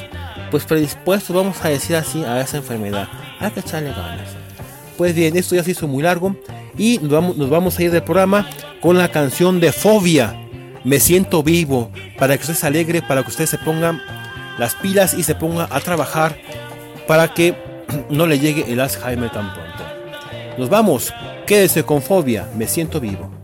pues 0.50 0.64
predispuestos, 0.64 1.34
vamos 1.34 1.64
a 1.64 1.68
decir 1.68 1.96
así, 1.96 2.24
a 2.24 2.40
esa 2.40 2.58
enfermedad. 2.58 3.08
Hay 3.40 3.50
que 3.50 3.60
echarle 3.60 3.90
ganas. 3.90 4.28
Pues 4.96 5.14
bien, 5.14 5.36
esto 5.36 5.54
ya 5.54 5.62
se 5.62 5.70
hizo 5.70 5.88
muy 5.88 6.02
largo 6.02 6.36
y 6.76 6.98
nos 6.98 7.10
vamos, 7.10 7.36
nos 7.36 7.48
vamos 7.48 7.78
a 7.78 7.82
ir 7.82 7.90
del 7.90 8.02
programa 8.02 8.48
con 8.80 8.98
la 8.98 9.08
canción 9.08 9.60
de 9.60 9.72
Fobia. 9.72 10.36
Me 10.84 11.00
siento 11.00 11.42
vivo, 11.42 11.90
para 12.18 12.36
que 12.36 12.42
usted 12.42 12.54
se 12.54 12.66
alegre, 12.66 13.02
para 13.02 13.22
que 13.22 13.30
usted 13.30 13.46
se 13.46 13.58
ponga 13.58 14.00
las 14.58 14.74
pilas 14.74 15.14
y 15.14 15.22
se 15.22 15.34
ponga 15.34 15.68
a 15.70 15.80
trabajar 15.80 16.36
para 17.06 17.32
que 17.32 17.56
no 18.10 18.26
le 18.26 18.38
llegue 18.38 18.70
el 18.70 18.80
Alzheimer 18.80 19.30
tan 19.30 19.52
pronto. 19.52 19.67
Nos 20.58 20.68
vamos, 20.68 21.14
quédese 21.46 21.84
con 21.84 22.02
Fobia, 22.02 22.48
me 22.56 22.66
siento 22.66 22.98
vivo. 22.98 23.37